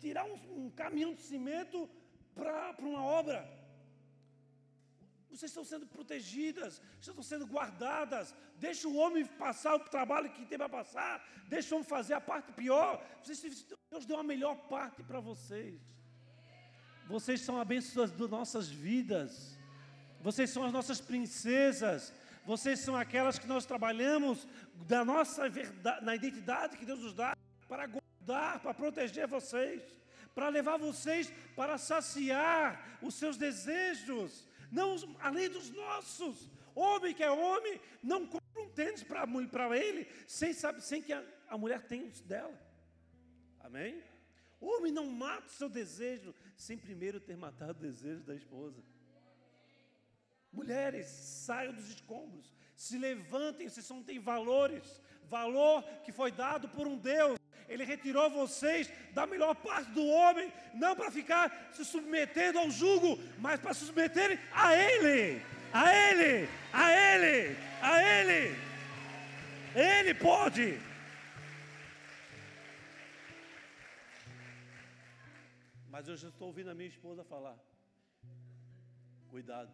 [0.01, 1.89] tirar um, um caminhão de cimento
[2.35, 3.56] para uma obra.
[5.37, 8.35] Vocês estão sendo protegidas, estão sendo guardadas.
[8.59, 11.23] Deixa o homem passar o trabalho que tem para passar.
[11.47, 13.05] Deixa o homem fazer a parte pior.
[13.23, 15.79] Vocês, Deus deu a melhor parte para vocês.
[17.07, 19.59] Vocês são a bênção das nossas vidas.
[20.23, 22.15] Vocês são as nossas princesas.
[22.47, 24.49] Vocês são aquelas que nós trabalhamos
[24.89, 27.37] da nossa verdade, na identidade que Deus nos dá
[27.69, 29.83] para guardar, para proteger vocês,
[30.35, 36.51] para levar vocês para saciar os seus desejos não além dos nossos.
[36.75, 41.25] Homem que é homem, não compra um tênis para ele, sem, sabe, sem que a,
[41.49, 42.59] a mulher tenha os dela.
[43.61, 44.03] Amém?
[44.61, 48.83] Homem não mata o seu desejo sem primeiro ter matado o desejo da esposa.
[50.53, 56.87] Mulheres, saiam dos escombros, se levantem, vocês não têm valores, valor que foi dado por
[56.87, 57.39] um Deus
[57.69, 63.19] ele retirou vocês da melhor parte do homem, não para ficar se submetendo ao jugo,
[63.39, 65.43] mas para se submeterem a Ele,
[65.73, 68.57] a Ele, a Ele, a Ele.
[69.75, 70.81] Ele pode.
[75.89, 77.59] Mas eu já estou ouvindo a minha esposa falar:
[79.29, 79.73] cuidado,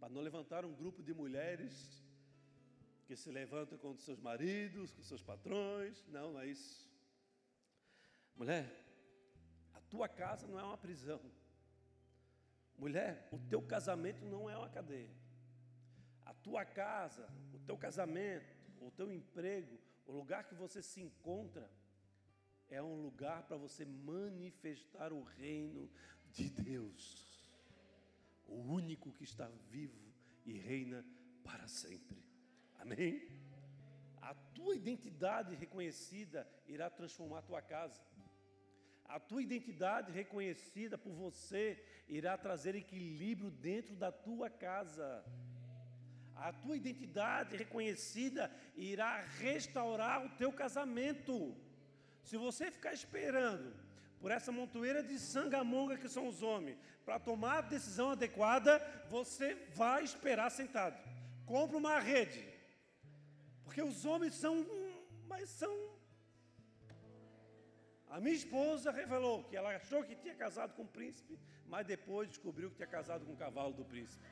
[0.00, 2.01] para não levantar um grupo de mulheres
[3.06, 6.04] que se levantam contra seus maridos, com seus patrões.
[6.08, 6.88] Não, não é isso.
[8.36, 8.70] Mulher,
[9.74, 11.20] a tua casa não é uma prisão.
[12.78, 15.14] Mulher, o teu casamento não é uma cadeia.
[16.24, 21.70] A tua casa, o teu casamento, o teu emprego, o lugar que você se encontra,
[22.68, 25.90] é um lugar para você manifestar o reino
[26.30, 27.44] de Deus,
[28.46, 30.10] o único que está vivo
[30.46, 31.04] e reina
[31.44, 32.31] para sempre.
[32.82, 33.22] Amém?
[34.20, 38.00] A tua identidade reconhecida irá transformar a tua casa.
[39.04, 45.24] A tua identidade reconhecida por você irá trazer equilíbrio dentro da tua casa.
[46.34, 51.56] A tua identidade reconhecida irá restaurar o teu casamento.
[52.24, 53.72] Se você ficar esperando
[54.20, 59.54] por essa montoeira de sangamonga que são os homens, para tomar a decisão adequada, você
[59.74, 60.98] vai esperar sentado.
[61.46, 62.51] Compre uma rede,
[63.72, 64.54] porque os homens são,
[65.26, 65.74] mas são.
[68.10, 72.28] A minha esposa revelou que ela achou que tinha casado com o príncipe, mas depois
[72.28, 74.26] descobriu que tinha casado com o cavalo do príncipe.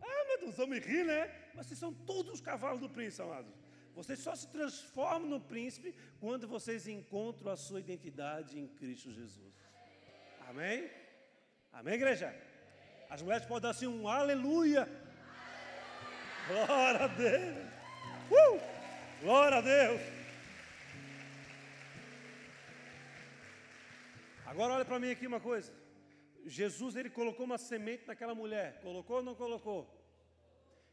[0.00, 1.22] Ah, mas os homens riem, né?
[1.52, 3.52] Mas vocês são todos os cavalos do príncipe, amados.
[3.92, 9.52] Vocês só se transformam no príncipe quando vocês encontram a sua identidade em Cristo Jesus.
[10.48, 10.88] Amém?
[11.72, 12.32] Amém, igreja?
[13.10, 14.88] As mulheres podem dar assim um aleluia.
[16.46, 17.56] Glória a Deus.
[18.30, 18.60] Uh!
[19.22, 20.00] Glória a Deus.
[24.44, 25.72] Agora olha para mim aqui uma coisa.
[26.44, 28.78] Jesus ele colocou uma semente naquela mulher.
[28.82, 29.88] Colocou ou não colocou?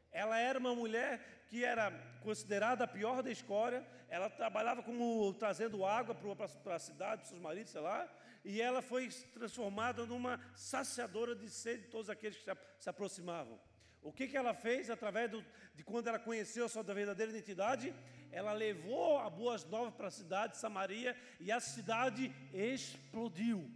[0.09, 1.91] Ela era uma mulher que era
[2.23, 3.85] considerada a pior da escória.
[4.07, 8.09] Ela trabalhava como trazendo água para a cidade, para seus maridos, sei lá.
[8.45, 12.49] E ela foi transformada numa saciadora de sede de todos aqueles que
[12.79, 13.59] se aproximavam.
[14.01, 15.45] O que, que ela fez através do,
[15.75, 17.93] de quando ela conheceu a sua verdadeira identidade?
[18.31, 23.69] Ela levou a boas novas para a cidade de Samaria e a cidade explodiu.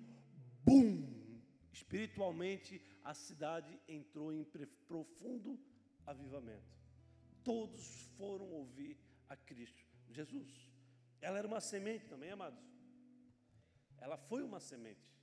[0.64, 1.14] Bum!
[1.72, 4.44] Espiritualmente, a cidade entrou em
[4.88, 5.60] profundo
[6.06, 6.74] avivamento.
[7.44, 7.86] Todos
[8.18, 8.98] foram ouvir
[9.30, 10.72] a Cristo Jesus.
[11.22, 12.64] Ela era uma semente também, amados.
[14.00, 15.14] Ela foi uma semente.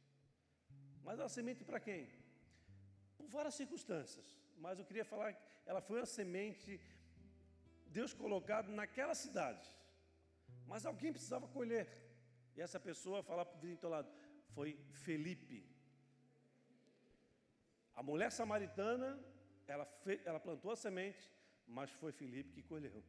[1.03, 2.09] Mas uma semente para quem?
[3.16, 4.41] Por várias circunstâncias.
[4.64, 6.80] Mas eu queria falar que ela foi uma semente,
[7.96, 9.66] Deus colocado naquela cidade.
[10.70, 11.86] Mas alguém precisava colher.
[12.56, 14.10] E essa pessoa falar para o vizinho lado,
[14.54, 15.58] foi Felipe.
[17.94, 19.08] A mulher samaritana,
[19.66, 21.24] ela, fe, ela plantou a semente,
[21.66, 23.02] mas foi Felipe que colheu.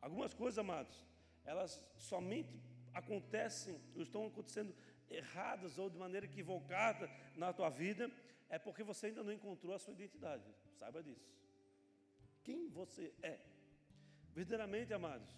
[0.00, 0.96] Algumas coisas, amados,
[1.44, 2.62] elas somente
[2.94, 4.72] acontecem, ou estão acontecendo
[5.08, 8.10] erradas ou de maneira equivocada na tua vida,
[8.50, 10.44] é porque você ainda não encontrou a sua identidade.
[10.78, 11.30] Saiba disso.
[12.42, 13.38] Quem você é.
[14.34, 15.30] Verdadeiramente, amados,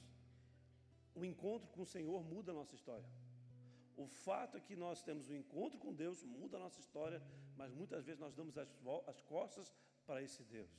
[1.15, 3.09] o encontro com o Senhor muda a nossa história.
[3.97, 7.23] O fato é que nós temos um encontro com Deus, muda a nossa história,
[7.57, 8.75] mas muitas vezes nós damos as,
[9.07, 9.75] as costas
[10.07, 10.71] para esse Deus.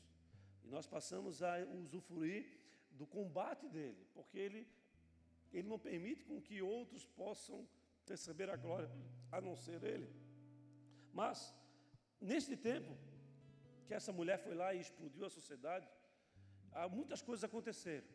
[0.63, 2.59] E nós passamos a usufruir
[2.91, 4.67] do combate dele, porque ele,
[5.51, 7.67] ele não permite com que outros possam
[8.07, 8.89] receber a glória,
[9.31, 10.09] a não ser ele.
[11.13, 11.53] Mas,
[12.31, 12.91] neste tempo,
[13.87, 15.87] que essa mulher foi lá e explodiu a sociedade,
[16.91, 18.07] muitas coisas aconteceram.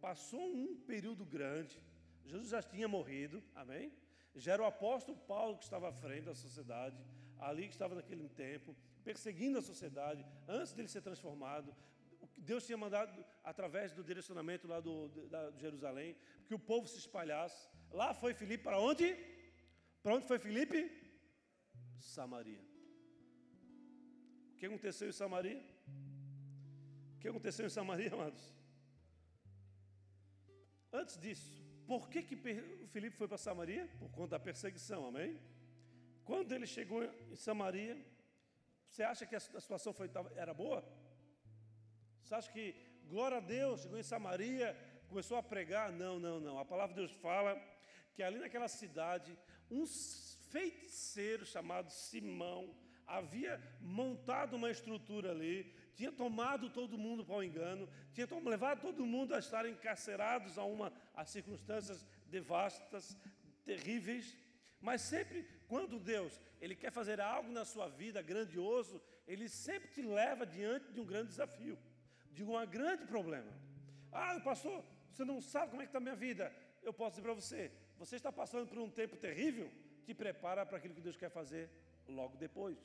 [0.00, 1.82] Passou um período grande,
[2.24, 3.92] Jesus já tinha morrido, amém?
[4.34, 6.98] Já era o apóstolo Paulo que estava à frente da sociedade,
[7.38, 11.74] ali que estava naquele tempo, perseguindo a sociedade, antes dele ser transformado.
[12.36, 17.68] Deus tinha mandado, através do direcionamento lá do, de Jerusalém, que o povo se espalhasse.
[17.90, 19.16] Lá foi Filipe para onde?
[20.02, 20.90] Para onde foi Filipe?
[21.98, 22.75] Samaria.
[24.56, 25.62] O que aconteceu em Samaria?
[27.16, 28.42] O que aconteceu em Samaria, amados?
[30.90, 32.36] Antes disso, por que, que
[32.86, 33.86] Filipe foi para Samaria?
[33.98, 35.38] Por conta da perseguição, amém?
[36.24, 38.02] Quando ele chegou em Samaria,
[38.88, 40.82] você acha que a situação foi, era boa?
[42.22, 44.74] Você acha que, glória a Deus, chegou em Samaria,
[45.06, 45.92] começou a pregar?
[45.92, 46.58] Não, não, não.
[46.58, 47.62] A palavra de Deus fala
[48.14, 49.38] que ali naquela cidade,
[49.70, 52.74] um feiticeiro chamado Simão
[53.06, 59.06] havia montado uma estrutura ali, tinha tomado todo mundo para o engano, tinha levado todo
[59.06, 63.16] mundo a estar encarcerados a, uma, a circunstâncias devastas,
[63.64, 64.36] terríveis.
[64.80, 70.02] Mas sempre, quando Deus ele quer fazer algo na sua vida grandioso, Ele sempre te
[70.02, 71.78] leva diante de um grande desafio,
[72.32, 73.52] de um grande problema.
[74.10, 76.52] Ah, pastor, você não sabe como é que está a minha vida.
[76.82, 79.70] Eu posso dizer para você, você está passando por um tempo terrível,
[80.04, 81.70] te prepara para aquilo que Deus quer fazer
[82.08, 82.78] logo depois.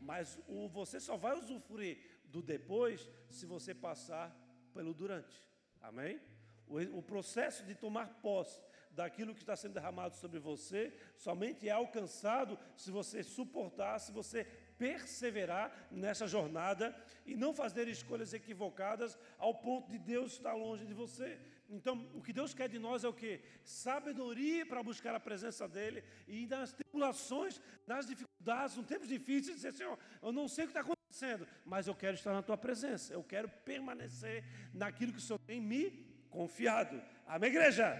[0.00, 4.34] Mas o, você só vai usufruir do depois se você passar
[4.74, 5.36] pelo durante.
[5.80, 6.20] Amém?
[6.66, 8.60] O, o processo de tomar posse
[8.90, 14.44] daquilo que está sendo derramado sobre você somente é alcançado se você suportar, se você
[14.78, 20.92] perseverar nessa jornada e não fazer escolhas equivocadas ao ponto de Deus estar longe de
[20.92, 21.38] você.
[21.72, 23.40] Então, o que Deus quer de nós é o que?
[23.64, 29.72] Sabedoria para buscar a presença dEle e nas tribulações, nas dificuldades, nos tempos difíceis, dizer,
[29.72, 33.14] Senhor, eu não sei o que está acontecendo, mas eu quero estar na Tua presença,
[33.14, 34.44] eu quero permanecer
[34.74, 35.90] naquilo que o Senhor tem me
[36.28, 37.02] confiado.
[37.26, 37.96] Amém, igreja?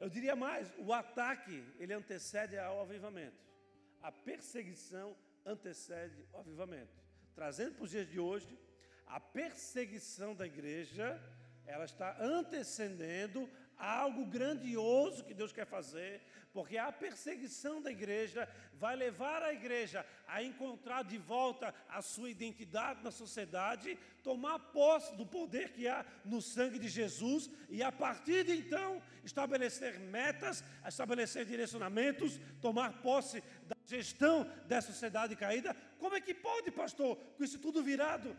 [0.00, 3.44] Eu diria mais, o ataque, ele antecede ao avivamento.
[4.00, 5.14] A perseguição
[5.44, 6.96] antecede o avivamento.
[7.34, 8.58] Trazendo para os dias de hoje,
[9.06, 11.22] a perseguição da igreja
[11.66, 13.48] ela está antecedendo
[13.82, 20.06] algo grandioso que Deus quer fazer, porque a perseguição da igreja vai levar a igreja
[20.26, 26.04] a encontrar de volta a sua identidade na sociedade, tomar posse do poder que há
[26.24, 33.42] no sangue de Jesus e a partir de então estabelecer metas, estabelecer direcionamentos, tomar posse
[33.66, 35.74] da gestão dessa sociedade caída.
[35.98, 38.36] Como é que pode, pastor, com isso tudo virado?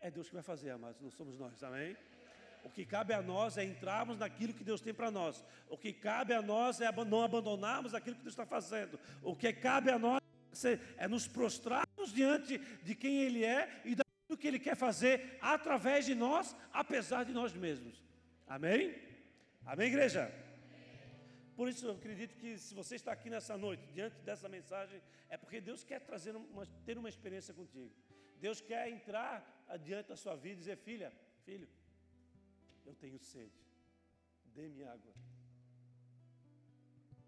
[0.00, 1.96] É Deus que vai fazer, amados, não somos nós, amém?
[2.64, 5.44] O que cabe a nós é entrarmos naquilo que Deus tem para nós.
[5.68, 8.98] O que cabe a nós é não abandonarmos aquilo que Deus está fazendo.
[9.22, 10.22] O que cabe a nós
[10.96, 16.06] é nos prostrarmos diante de quem Ele é e daquilo que Ele quer fazer através
[16.06, 18.02] de nós, apesar de nós mesmos.
[18.46, 18.94] Amém?
[19.64, 20.32] Amém, igreja?
[21.56, 25.36] Por isso eu acredito que se você está aqui nessa noite, diante dessa mensagem, é
[25.36, 27.90] porque Deus quer trazer uma, ter uma experiência contigo.
[28.40, 31.12] Deus quer entrar adiante da sua vida e dizer, filha,
[31.44, 31.68] filho,
[32.84, 33.60] eu tenho sede,
[34.54, 35.12] dê-me água.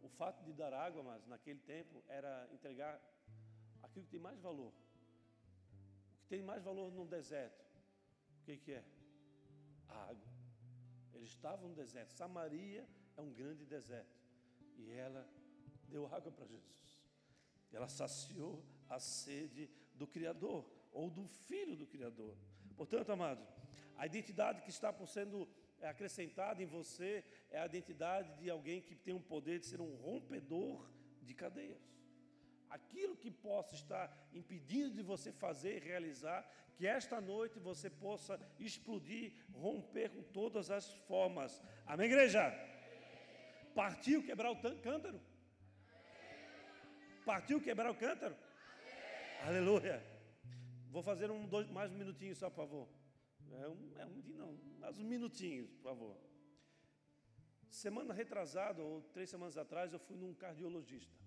[0.03, 3.01] O fato de dar água, mas naquele tempo, era entregar
[3.83, 4.73] aquilo que tem mais valor.
[6.13, 7.65] O que tem mais valor no deserto,
[8.41, 8.85] o que, que é?
[9.89, 10.35] A água.
[11.15, 12.13] Eles estavam no deserto.
[12.13, 12.87] Samaria
[13.17, 14.21] é um grande deserto.
[14.77, 15.27] E ela
[15.89, 16.99] deu água para Jesus.
[17.73, 22.37] Ela saciou a sede do Criador, ou do Filho do Criador.
[22.77, 23.49] Portanto, amados,
[23.97, 25.49] a identidade que está por sendo
[25.81, 29.81] é acrescentada em você é a identidade de alguém que tem o poder de ser
[29.81, 30.91] um rompedor
[31.23, 31.83] de cadeias.
[32.71, 38.41] Aquilo que possa estar impedindo de você fazer e realizar, que esta noite você possa
[38.59, 41.63] explodir, romper com todas as formas.
[41.87, 42.53] Amém, igreja?
[43.75, 45.21] Partiu quebrar o cântaro?
[47.25, 48.37] Partiu quebrar o cântaro?
[49.47, 50.03] Aleluia.
[50.91, 52.89] Vou fazer um, dois, mais um minutinho só, por favor.
[53.53, 56.17] É um, é um não, mais um minutinho, por favor.
[57.69, 61.19] Semana retrasada, ou três semanas atrás, eu fui num cardiologista.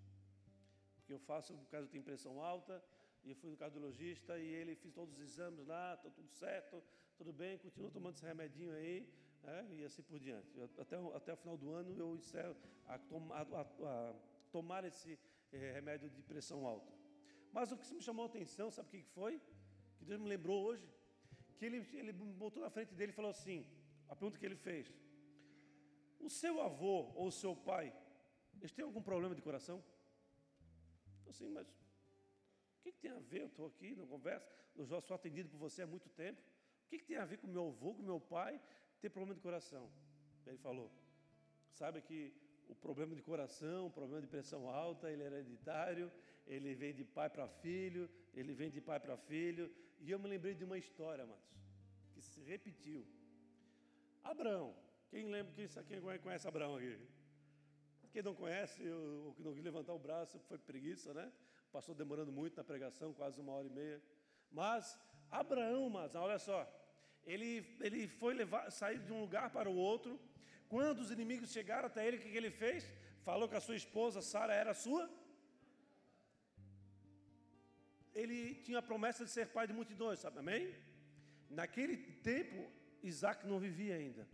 [0.95, 2.83] Porque eu faço, por causa tenho pressão alta,
[3.23, 6.81] e eu fui no cardiologista e ele fez todos os exames lá, está tudo certo,
[7.17, 9.07] tudo bem, continua tomando esse remedinho aí,
[9.43, 10.49] é, e assim por diante.
[10.79, 12.55] Até, até o final do ano eu encerro
[12.85, 14.15] a, a, a, a
[14.51, 15.19] tomar esse
[15.51, 16.93] é, remédio de pressão alta.
[17.51, 19.41] Mas o que me chamou a atenção, sabe o que foi?
[19.97, 20.87] Que Deus me lembrou hoje,
[21.57, 23.65] que ele, ele botou na frente dele e falou assim,
[24.07, 24.93] a pergunta que ele fez,
[26.19, 27.93] o seu avô ou o seu pai,
[28.59, 29.83] eles têm algum problema de coração?
[31.27, 33.41] Assim, mas o que, que tem a ver?
[33.41, 36.41] Eu estou aqui na conversa, eu já sou atendido por você há muito tempo.
[36.85, 38.61] O que, que tem a ver com meu avô, com meu pai,
[39.01, 39.89] ter problema de coração?
[40.45, 40.89] Ele falou,
[41.73, 42.33] sabe que
[42.69, 46.11] o problema de coração, o problema de pressão alta, ele é hereditário,
[46.45, 49.69] ele vem de pai para filho, ele vem de pai para filho.
[49.99, 51.43] E eu me lembrei de uma história, amados,
[52.13, 53.05] que se repetiu.
[54.23, 54.75] Abraão,
[55.09, 56.97] quem lembra, quem, quem conhece Abraão aqui?
[58.11, 61.31] Quem não conhece, ou que não quis levantar o braço, foi preguiça, né?
[61.71, 64.01] Passou demorando muito na pregação, quase uma hora e meia.
[64.51, 64.97] Mas
[65.29, 66.59] Abraão, mas olha só,
[67.25, 70.19] ele, ele foi levar, sair de um lugar para o outro.
[70.69, 72.89] Quando os inimigos chegaram até ele, o que, que ele fez?
[73.23, 75.09] Falou que a sua esposa Sara era sua.
[78.21, 80.39] Ele tinha a promessa de ser pai de multidões, sabe?
[80.39, 80.63] Amém?
[81.59, 81.97] Naquele
[82.29, 82.59] tempo,
[83.11, 84.27] Isaac não vivia ainda.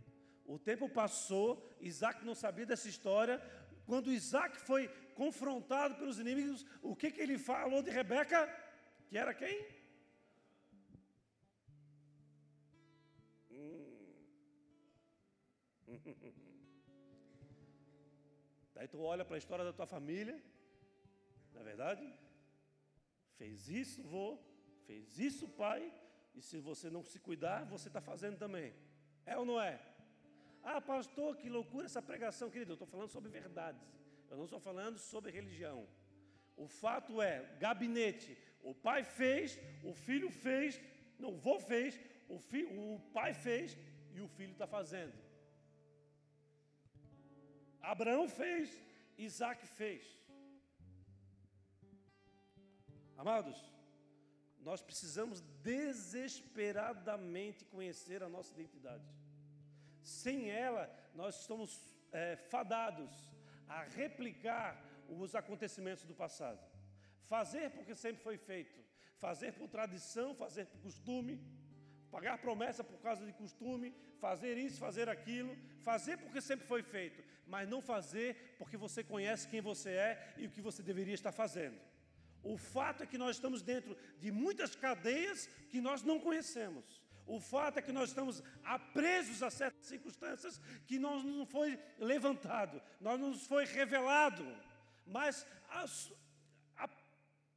[0.46, 1.48] O tempo passou,
[1.80, 3.36] Isaac não sabia dessa história.
[3.84, 8.40] Quando Isaac foi confrontado pelos inimigos, o que, que ele falou de Rebeca?
[9.08, 9.56] Que era quem?
[13.50, 13.84] Hum.
[18.74, 20.42] Daí tu olha para a história da tua família,
[21.52, 22.23] na é verdade?
[23.38, 24.38] Fez isso, vô,
[24.86, 25.92] fez isso, pai,
[26.34, 28.72] e se você não se cuidar, você está fazendo também.
[29.26, 29.80] É ou não é?
[30.62, 32.72] Ah, pastor, que loucura essa pregação, querido.
[32.72, 33.82] Eu estou falando sobre verdades.
[34.30, 35.86] Eu não estou falando sobre religião.
[36.56, 40.80] O fato é, gabinete, o pai fez, o filho fez,
[41.18, 43.76] não, o vô fez, o, fi, o pai fez
[44.14, 45.12] e o filho está fazendo.
[47.80, 48.82] Abraão fez,
[49.18, 50.02] Isaac fez.
[53.16, 53.56] Amados,
[54.60, 59.04] nós precisamos desesperadamente conhecer a nossa identidade.
[60.02, 61.80] Sem ela, nós estamos
[62.12, 63.10] é, fadados
[63.68, 66.60] a replicar os acontecimentos do passado.
[67.22, 68.80] Fazer porque sempre foi feito,
[69.16, 71.40] fazer por tradição, fazer por costume,
[72.10, 77.22] pagar promessa por causa de costume, fazer isso, fazer aquilo, fazer porque sempre foi feito,
[77.46, 81.32] mas não fazer porque você conhece quem você é e o que você deveria estar
[81.32, 81.78] fazendo.
[82.44, 87.02] O fato é que nós estamos dentro de muitas cadeias que nós não conhecemos.
[87.26, 88.42] O fato é que nós estamos
[88.92, 94.44] presos a certas circunstâncias que não nos foi levantado, não nos foi revelado,
[95.06, 95.46] mas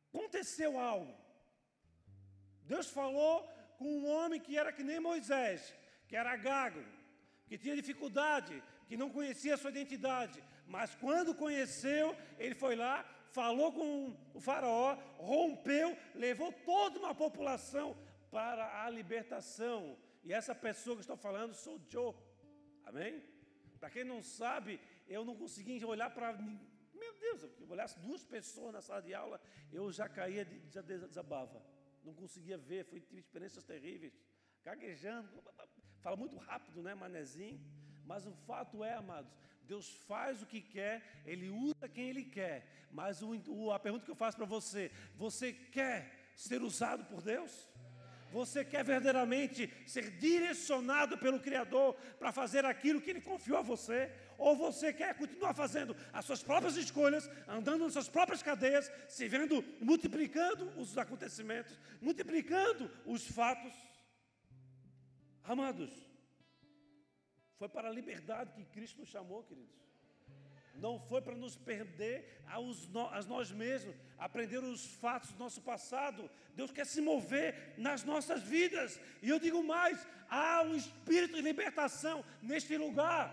[0.10, 1.14] aconteceu algo.
[2.64, 3.44] Deus falou
[3.78, 5.76] com um homem que era que nem Moisés,
[6.08, 6.84] que era gago,
[7.48, 13.06] que tinha dificuldade, que não conhecia a sua identidade, mas quando conheceu, ele foi lá,
[13.38, 13.90] falou com
[14.34, 14.98] o faraó,
[15.32, 17.96] rompeu, levou toda uma população
[18.32, 19.96] para a libertação.
[20.24, 22.16] E essa pessoa que estou falando sou Joe.
[22.84, 23.14] Amém?
[23.80, 26.34] Para quem não sabe, eu não conseguia olhar para.
[27.04, 29.40] Meu Deus, se eu olhasse duas pessoas na sala de aula,
[29.72, 31.64] eu já caía, já desabava.
[32.04, 34.14] Não conseguia ver, foi, tive experiências terríveis.
[34.64, 35.30] Gaguejando,
[36.02, 37.62] fala muito rápido, né, manezinho?
[38.04, 39.32] Mas o fato é, amados,
[39.68, 42.88] Deus faz o que quer, Ele usa quem Ele quer.
[42.92, 47.22] Mas o, o, a pergunta que eu faço para você: você quer ser usado por
[47.22, 47.68] Deus?
[48.32, 54.12] Você quer verdadeiramente ser direcionado pelo Criador para fazer aquilo que Ele confiou a você?
[54.38, 59.28] Ou você quer continuar fazendo as suas próprias escolhas, andando nas suas próprias cadeias, se
[59.28, 63.74] vendo multiplicando os acontecimentos, multiplicando os fatos?
[65.44, 66.07] Amados,
[67.58, 69.76] foi para a liberdade que Cristo nos chamou, queridos.
[70.76, 76.30] não foi para nos perder aos, a nós mesmos, aprender os fatos do nosso passado.
[76.56, 79.00] Deus quer se mover nas nossas vidas.
[79.24, 83.26] E eu digo mais: há um espírito de libertação neste lugar.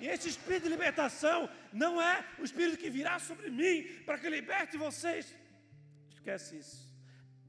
[0.00, 4.28] E esse espírito de libertação não é o espírito que virá sobre mim para que
[4.28, 5.32] liberte vocês.
[6.10, 6.81] Esquece isso.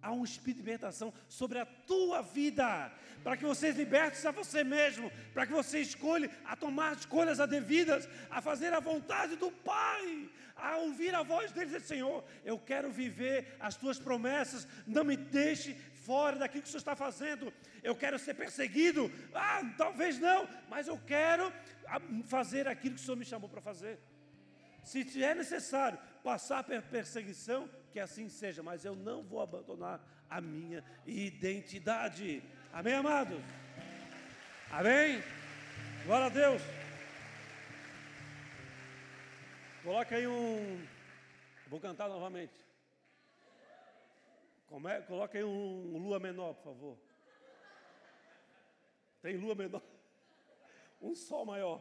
[0.04, 2.92] Há um espírito de libertação sobre a tua vida,
[3.24, 8.08] para que vocês libertem a você mesmo, para que você escolha a tomar escolhas adevidas,
[8.30, 12.92] a fazer a vontade do Pai, a ouvir a voz dele dizer: Senhor, eu quero
[12.92, 15.74] viver as tuas promessas, não me deixe
[16.06, 17.54] fora daquilo que o Senhor está fazendo.
[17.82, 21.52] Eu quero ser perseguido, ah, talvez não, mas eu quero
[21.88, 24.00] ah, fazer aquilo que o Senhor me chamou para fazer.
[24.84, 30.42] Se é necessário passar por perseguição, que assim seja, mas eu não vou abandonar a
[30.42, 32.44] minha identidade.
[32.74, 33.40] Amém, amados?
[34.72, 35.22] Amém?
[36.04, 36.62] Glória a Deus.
[39.84, 40.88] Coloca aí um.
[41.68, 42.54] Vou cantar novamente.
[44.90, 45.02] É?
[45.02, 46.98] Coloca aí um, um lua menor, por favor.
[49.22, 49.84] Tem lua menor.
[51.00, 51.80] Um sol maior.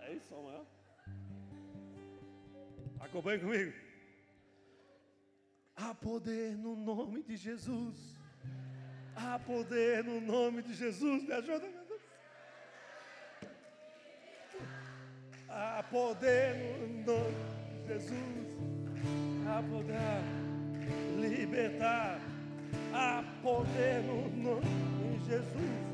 [0.00, 0.71] É isso, sol maior?
[3.02, 3.72] Acompanhe comigo.
[5.76, 7.96] Há poder no nome de Jesus.
[9.16, 11.24] Há poder no nome de Jesus.
[11.24, 12.00] Me ajuda, meu Deus.
[15.48, 17.34] Há poder no nome
[17.86, 18.52] de Jesus.
[19.48, 20.22] Há poder
[21.20, 22.20] libertar.
[22.94, 25.92] Há poder no nome de Jesus.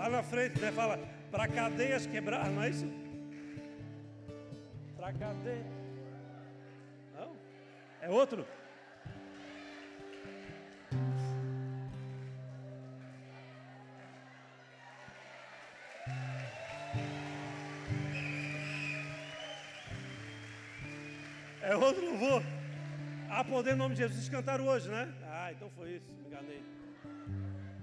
[0.00, 0.98] Lá na frente, né, fala,
[1.30, 2.86] para cadeias quebrar, não é isso?
[4.96, 5.66] Para cadeia.
[7.14, 7.36] Não?
[8.00, 8.46] É outro?
[21.60, 22.42] É outro louvor.
[23.28, 25.12] A poder em nome de Jesus cantaram hoje, né?
[25.24, 26.62] Ah, então foi isso, me enganei.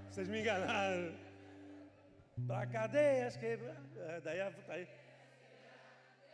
[0.10, 1.27] Vocês me enganaram.
[2.45, 3.81] Para cadeias quebrar.
[3.95, 4.88] É, daí, aí.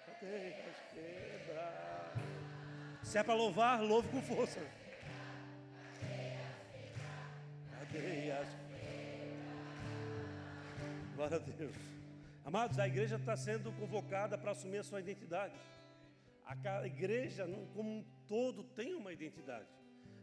[0.05, 2.13] Cadeias quebrar.
[3.01, 4.59] Se é para louvar, louve com força.
[7.71, 8.47] Cadeias.
[11.15, 11.75] Glória a Deus.
[12.43, 15.53] Amados, a igreja está sendo convocada para assumir a sua identidade.
[16.45, 19.69] A igreja, como um todo, tem uma identidade.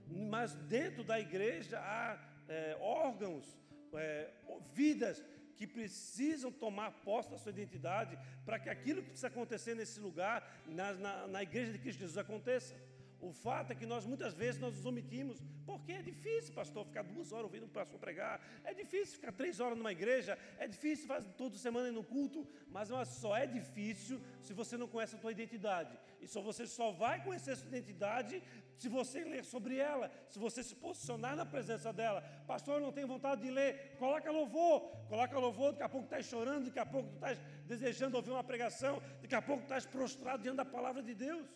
[0.07, 3.59] Mas dentro da igreja há é, órgãos,
[3.95, 4.31] é,
[4.75, 5.25] vidas
[5.61, 10.51] que precisam tomar posse da sua identidade para que aquilo que precisa acontecer nesse lugar,
[10.67, 12.75] na, na, na igreja de Cristo Jesus, aconteça.
[13.21, 17.03] O fato é que nós muitas vezes nós nos omitimos, porque é difícil, pastor, ficar
[17.03, 21.07] duas horas ouvindo um pastor pregar, é difícil ficar três horas numa igreja, é difícil
[21.07, 25.33] fazer toda semana no culto, mas só é difícil se você não conhece a tua
[25.33, 25.99] identidade.
[26.19, 28.43] E só você só vai conhecer a sua identidade
[28.75, 32.23] se você ler sobre ela, se você se posicionar na presença dela.
[32.47, 36.25] Pastor, eu não tenho vontade de ler, coloca louvor, coloca louvor, daqui a pouco estás
[36.25, 40.57] chorando, daqui a pouco estás desejando ouvir uma pregação, daqui a pouco estás prostrado diante
[40.57, 41.47] da palavra de Deus.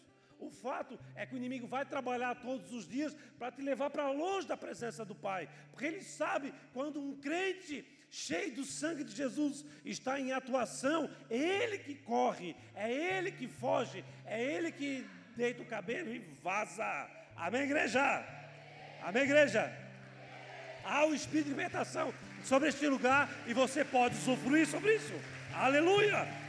[0.45, 4.11] O fato é que o inimigo vai trabalhar todos os dias para te levar para
[4.11, 9.17] longe da presença do Pai, porque ele sabe quando um crente cheio do sangue de
[9.17, 15.07] Jesus está em atuação, é ele que corre, é ele que foge, é ele que
[15.35, 17.11] deita o cabelo e vaza.
[17.35, 18.23] Amém, igreja?
[19.03, 19.73] Amém, igreja?
[20.85, 22.13] Há o espírito de libertação
[22.45, 25.15] sobre este lugar e você pode usufruir sobre isso.
[25.55, 26.44] Aleluia!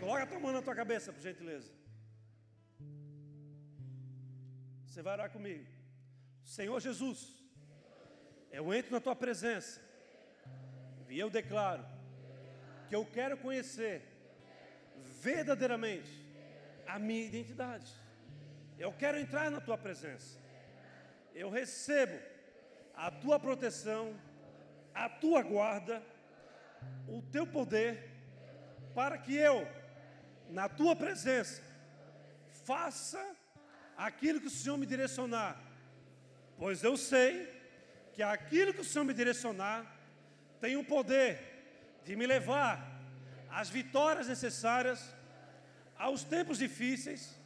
[0.00, 1.70] Coloca a tua mão na tua cabeça, por gentileza.
[4.86, 5.66] Você vai orar comigo.
[6.42, 7.18] Senhor Jesus,
[8.50, 9.78] eu entro na tua presença
[11.08, 11.84] e eu declaro
[12.88, 14.02] que eu quero conhecer
[15.20, 16.10] verdadeiramente
[16.86, 17.92] a minha identidade.
[18.78, 20.38] Eu quero entrar na tua presença.
[21.34, 22.18] Eu recebo
[22.94, 24.18] a tua proteção,
[24.94, 26.02] a tua guarda,
[27.06, 28.10] o teu poder,
[28.94, 29.68] para que eu
[30.52, 31.62] na tua presença,
[32.64, 33.24] faça
[33.96, 35.60] aquilo que o Senhor me direcionar,
[36.58, 37.48] pois eu sei
[38.12, 39.86] que aquilo que o Senhor me direcionar
[40.60, 41.38] tem o poder
[42.04, 43.00] de me levar
[43.50, 45.14] às vitórias necessárias,
[45.96, 47.38] aos tempos difíceis,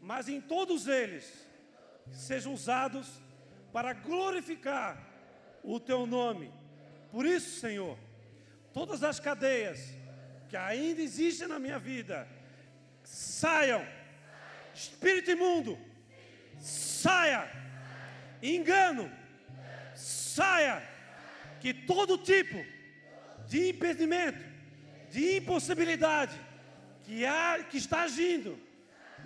[0.00, 1.46] mas em todos eles
[2.12, 3.08] sejam usados
[3.72, 4.98] para glorificar
[5.62, 6.52] o teu nome.
[7.12, 7.96] Por isso, Senhor,
[8.72, 9.80] todas as cadeias
[10.48, 12.26] que ainda existem na minha vida,
[13.12, 13.84] saiam
[14.80, 15.78] Espírito imundo,
[16.58, 17.46] saia.
[18.42, 19.10] Engano,
[19.94, 20.82] saia.
[21.60, 22.64] Que todo tipo
[23.46, 24.42] de impedimento,
[25.10, 26.34] de impossibilidade
[27.04, 28.58] que, há, que está agindo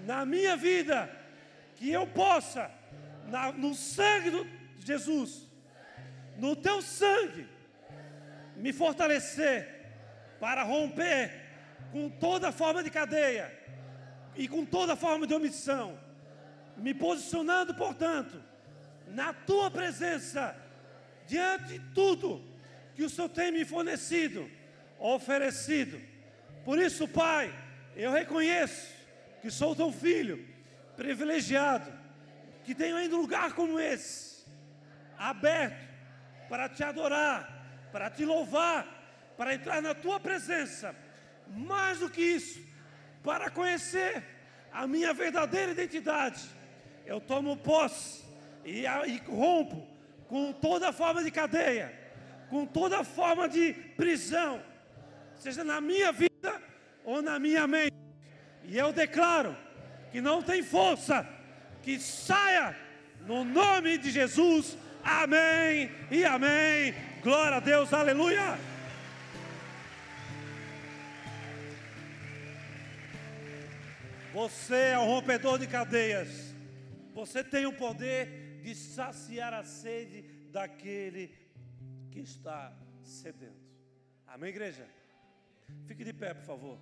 [0.01, 1.09] na minha vida,
[1.77, 2.69] que eu possa,
[3.27, 4.31] na, no sangue
[4.77, 5.47] de Jesus,
[6.37, 7.47] no teu sangue,
[8.57, 9.69] me fortalecer
[10.41, 11.31] para romper
[11.93, 13.64] com toda forma de cadeia
[14.37, 15.99] e com toda forma de omissão,
[16.77, 18.43] me posicionando, portanto,
[19.09, 20.57] na tua presença,
[21.27, 22.45] diante de tudo
[22.95, 24.51] que o Senhor tem me fornecido,
[24.99, 26.01] oferecido.
[26.65, 27.53] Por isso, Pai,
[27.97, 28.93] eu reconheço
[29.41, 30.45] que sou teu filho,
[30.97, 31.93] privilegiado,
[32.65, 34.45] que tenho ainda um lugar como esse,
[35.19, 35.85] aberto
[36.49, 38.87] para te adorar, para te louvar,
[39.37, 40.95] para entrar na tua presença.
[41.49, 42.61] Mais do que isso,
[43.25, 44.23] para conhecer
[44.71, 46.43] a minha verdadeira identidade,
[47.07, 48.23] eu tomo posse
[48.65, 49.89] e, e rompo
[50.29, 51.99] com toda forma de cadeia,
[52.51, 54.63] com toda forma de prisão,
[55.37, 56.63] seja na minha vida
[57.03, 57.97] ou na minha mente.
[58.65, 59.57] E eu declaro
[60.13, 61.27] que não tem força,
[61.83, 62.77] que saia
[63.27, 64.77] no nome de Jesus.
[65.03, 66.95] Amém e amém.
[67.23, 68.74] Glória a Deus, aleluia.
[74.35, 76.29] Você é o rompedor de cadeias.
[77.13, 81.29] Você tem o poder de saciar a sede daquele
[82.11, 83.71] que está sedento.
[84.27, 84.89] Amém, igreja?
[85.87, 86.81] Fique de pé, por favor.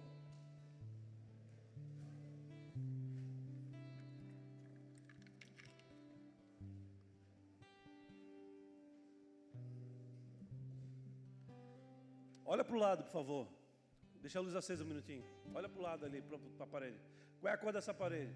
[12.47, 13.49] Olha para o lado, por favor.
[14.23, 15.27] Deixa a luz acesa um minutinho.
[15.53, 17.12] Olha para o lado ali, para a parede.
[17.43, 18.33] Qual é a cor dessa parede?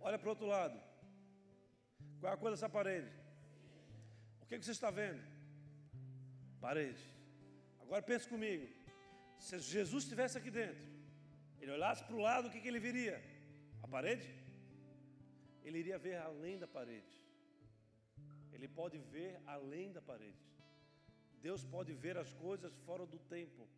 [0.00, 0.80] Olha para o outro lado.
[2.20, 3.10] Qual é a cor dessa parede?
[4.42, 5.20] O que, que você está vendo?
[6.60, 7.02] Parede.
[7.80, 8.68] Agora pense comigo.
[9.36, 10.84] Se Jesus estivesse aqui dentro,
[11.60, 13.20] ele olhasse para o lado, o que, que ele viria?
[13.82, 14.28] A parede?
[15.64, 17.20] Ele iria ver além da parede.
[18.52, 20.46] Ele pode ver além da parede.
[21.42, 23.68] Deus pode ver as coisas fora do tempo,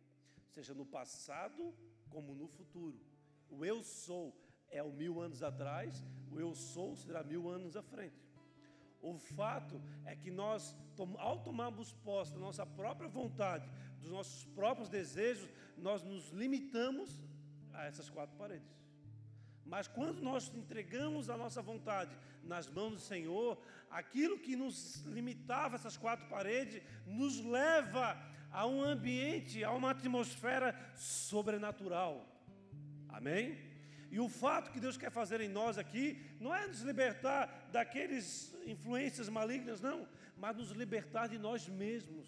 [0.51, 1.73] seja no passado
[2.11, 3.12] como no futuro.
[3.57, 4.35] O eu sou
[4.69, 8.21] é o mil anos atrás, o eu sou será mil anos à frente.
[9.01, 10.75] O fato é que nós,
[11.17, 13.69] ao tomarmos posse da nossa própria vontade,
[13.99, 17.21] dos nossos próprios desejos, nós nos limitamos
[17.73, 18.73] a essas quatro paredes.
[19.65, 25.75] Mas quando nós entregamos a nossa vontade nas mãos do Senhor, aquilo que nos limitava
[25.75, 28.17] essas quatro paredes, nos leva
[28.51, 32.32] a um ambiente, a uma atmosfera sobrenatural.
[33.13, 33.57] Amém?
[34.11, 38.53] E o fato que Deus quer fazer em nós aqui não é nos libertar daqueles
[38.65, 40.07] influências malignas, não,
[40.37, 42.27] mas nos libertar de nós mesmos,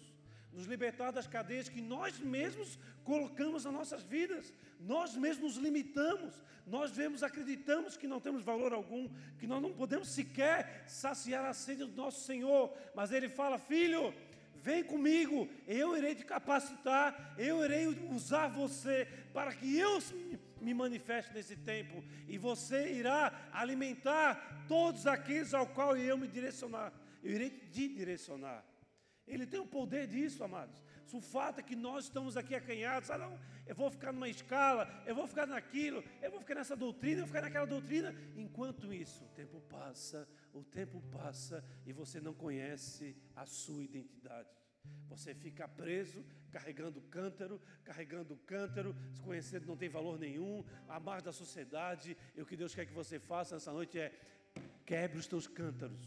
[0.52, 6.40] nos libertar das cadeias que nós mesmos colocamos nas nossas vidas, nós mesmos nos limitamos,
[6.66, 9.08] nós vemos, acreditamos que não temos valor algum,
[9.38, 14.14] que nós não podemos sequer saciar a sede do nosso Senhor, mas Ele fala, filho,
[14.66, 20.00] Vem comigo, eu irei te capacitar, eu irei usar você para que eu
[20.66, 26.92] me manifeste nesse tempo e você irá alimentar todos aqueles ao qual eu me direcionar.
[27.22, 28.64] Eu irei te direcionar.
[29.28, 30.82] Ele tem o poder disso, amados.
[31.12, 34.82] O fato é que nós estamos aqui acanhados, ah não, eu vou ficar numa escala,
[35.06, 38.14] eu vou ficar naquilo, eu vou ficar nessa doutrina, eu vou ficar naquela doutrina.
[38.34, 44.50] Enquanto isso, o tempo passa, o tempo passa e você não conhece a sua identidade.
[45.08, 51.32] Você fica preso, carregando cântaro, carregando cântaro, conhecendo não tem valor nenhum, a mais da
[51.32, 52.16] sociedade.
[52.34, 54.12] E o que Deus quer que você faça nessa noite é
[54.84, 56.00] quebre os teus cântaros.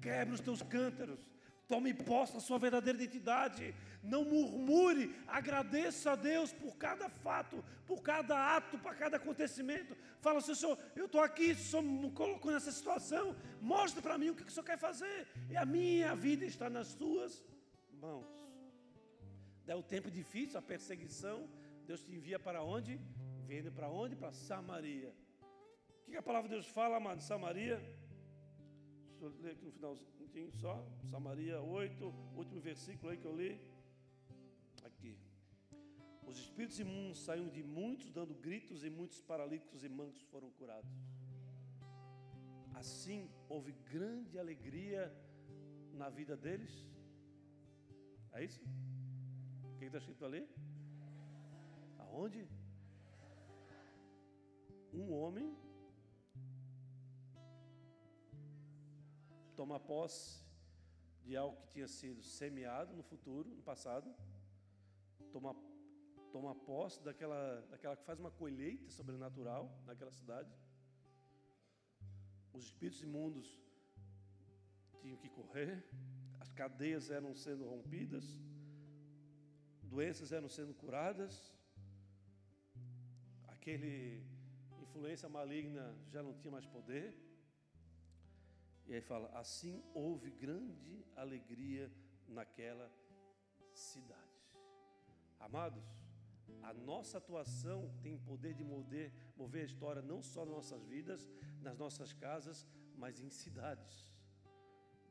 [0.00, 1.18] Quebre os teus cântaros.
[1.66, 3.74] Tome posse da sua verdadeira identidade.
[4.02, 9.94] Não murmure, agradeça a Deus por cada fato, por cada ato, por cada acontecimento.
[10.22, 13.36] Fala assim, Senhor, eu estou aqui, o Senhor me colocou nessa situação.
[13.60, 15.26] Mostra para mim o que o Senhor quer fazer.
[15.50, 17.44] E a minha vida está nas suas
[18.06, 18.28] mãos.
[19.66, 21.38] É o tempo difícil, a perseguição.
[21.86, 23.00] Deus te envia para onde?
[23.46, 24.16] Vendo para onde?
[24.16, 25.12] Para Samaria.
[26.06, 27.20] O que a palavra de Deus fala, amado?
[27.20, 27.76] Samaria.
[29.08, 30.74] Deixa eu ler aqui no finalzinho só.
[31.10, 33.60] Samaria 8, último versículo aí que eu li.
[34.84, 35.18] Aqui.
[36.26, 40.90] Os espíritos imundos saíram de muitos, dando gritos, e muitos paralíticos e mancos foram curados.
[42.74, 45.12] Assim, houve grande alegria
[45.92, 46.87] na vida deles
[48.38, 48.60] é isso?
[49.64, 50.48] O que está escrito ali?
[51.98, 52.48] Aonde?
[54.92, 55.56] um homem
[59.54, 60.44] toma posse
[61.24, 64.14] de algo que tinha sido semeado no futuro, no passado,
[65.30, 65.54] toma,
[66.32, 70.50] toma posse daquela, daquela que faz uma colheita sobrenatural naquela cidade.
[72.52, 73.60] Os espíritos imundos
[75.00, 75.84] tinham que correr,
[76.60, 78.26] cadeias eram sendo rompidas,
[79.84, 81.34] doenças eram sendo curadas,
[83.46, 84.26] aquele
[84.82, 87.06] influência maligna já não tinha mais poder.
[88.88, 91.92] E aí fala: assim houve grande alegria
[92.26, 92.90] naquela
[93.72, 94.42] cidade.
[95.38, 95.86] Amados,
[96.70, 101.30] a nossa atuação tem poder de mover, mover a história não só nas nossas vidas,
[101.60, 102.66] nas nossas casas,
[102.96, 104.07] mas em cidades.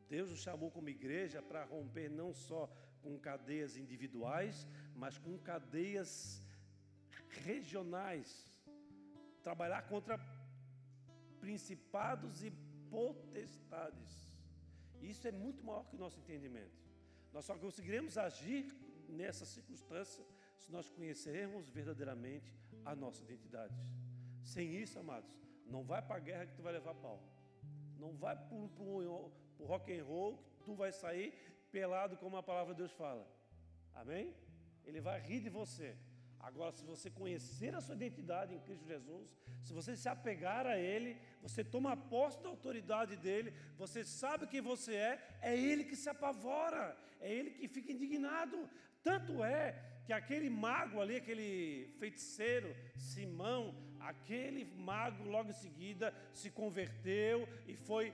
[0.09, 2.69] Deus nos chamou como igreja para romper não só
[3.01, 6.43] com cadeias individuais, mas com cadeias
[7.45, 8.29] regionais.
[9.43, 10.19] Trabalhar contra
[11.39, 12.51] principados e
[12.89, 14.27] potestades.
[15.01, 16.77] Isso é muito maior que o nosso entendimento.
[17.33, 18.73] Nós só conseguiremos agir
[19.07, 20.25] nessa circunstância
[20.57, 22.51] se nós conhecermos verdadeiramente
[22.83, 23.75] a nossa identidade.
[24.43, 25.29] Sem isso, amados,
[25.65, 27.21] não vai para a guerra que tu vai levar pau.
[27.97, 28.55] Não vai para
[29.59, 31.33] o rock and roll tu vai sair
[31.71, 33.25] pelado como a palavra de Deus fala.
[33.93, 34.33] Amém?
[34.85, 35.95] Ele vai rir de você.
[36.39, 40.77] Agora, se você conhecer a sua identidade em Cristo Jesus, se você se apegar a
[40.77, 45.95] Ele, você toma posse da autoridade dele, você sabe quem você é, é Ele que
[45.95, 48.69] se apavora, é Ele que fica indignado.
[49.03, 49.63] Tanto é
[50.05, 57.75] que aquele mago ali, aquele feiticeiro, Simão, aquele mago logo em seguida se converteu e
[57.75, 58.13] foi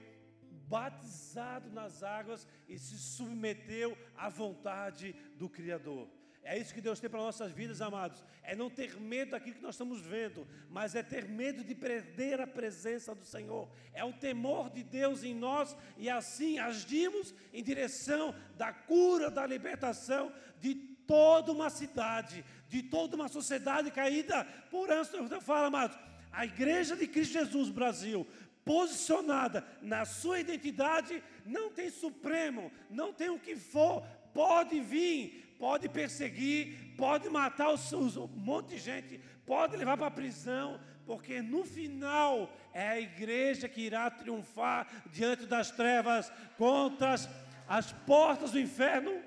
[0.68, 6.08] batizado nas águas e se submeteu à vontade do Criador.
[6.44, 8.22] É isso que Deus tem para nossas vidas, amados.
[8.42, 12.38] É não ter medo daquilo que nós estamos vendo, mas é ter medo de perder
[12.38, 13.66] a presença do Senhor.
[13.94, 19.46] É o temor de Deus em nós e assim agimos em direção da cura, da
[19.46, 20.30] libertação
[20.60, 25.14] de toda uma cidade, de toda uma sociedade caída por antes.
[25.14, 25.98] Eu falo, amados,
[26.30, 28.26] a igreja de Cristo Jesus, Brasil,
[28.64, 35.88] posicionada na sua identidade, não tem supremo, não tem o que for, pode vir, pode
[35.88, 41.42] perseguir, pode matar os, os, um monte de gente, pode levar para a prisão, porque
[41.42, 47.28] no final é a igreja que irá triunfar diante das trevas contra as,
[47.68, 49.22] as portas do inferno.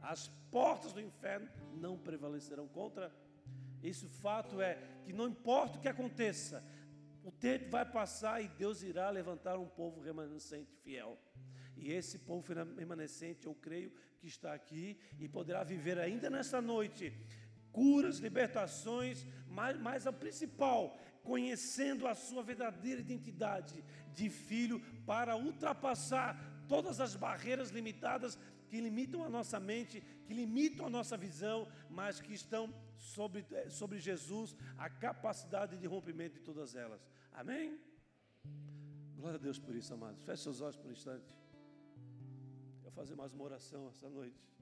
[0.00, 3.12] As portas do inferno não prevalecerão contra.
[3.82, 6.64] Esse fato é que não importa o que aconteça,
[7.28, 11.18] o tempo vai passar e Deus irá levantar um povo remanescente fiel.
[11.76, 17.12] E esse povo remanescente, eu creio que está aqui e poderá viver ainda nesta noite
[17.70, 23.84] curas, libertações, mas, mas a principal, conhecendo a sua verdadeira identidade
[24.14, 28.38] de filho, para ultrapassar todas as barreiras limitadas
[28.68, 33.68] que limitam a nossa mente, que limitam a nossa visão, mas que estão sobre, eh,
[33.68, 37.06] sobre Jesus, a capacidade de rompimento de todas elas.
[37.40, 37.66] Amém?
[39.16, 40.20] Glória a Deus por isso, amados.
[40.22, 41.38] Feche seus olhos por um instante
[42.98, 44.57] fazer mais uma oração essa noite.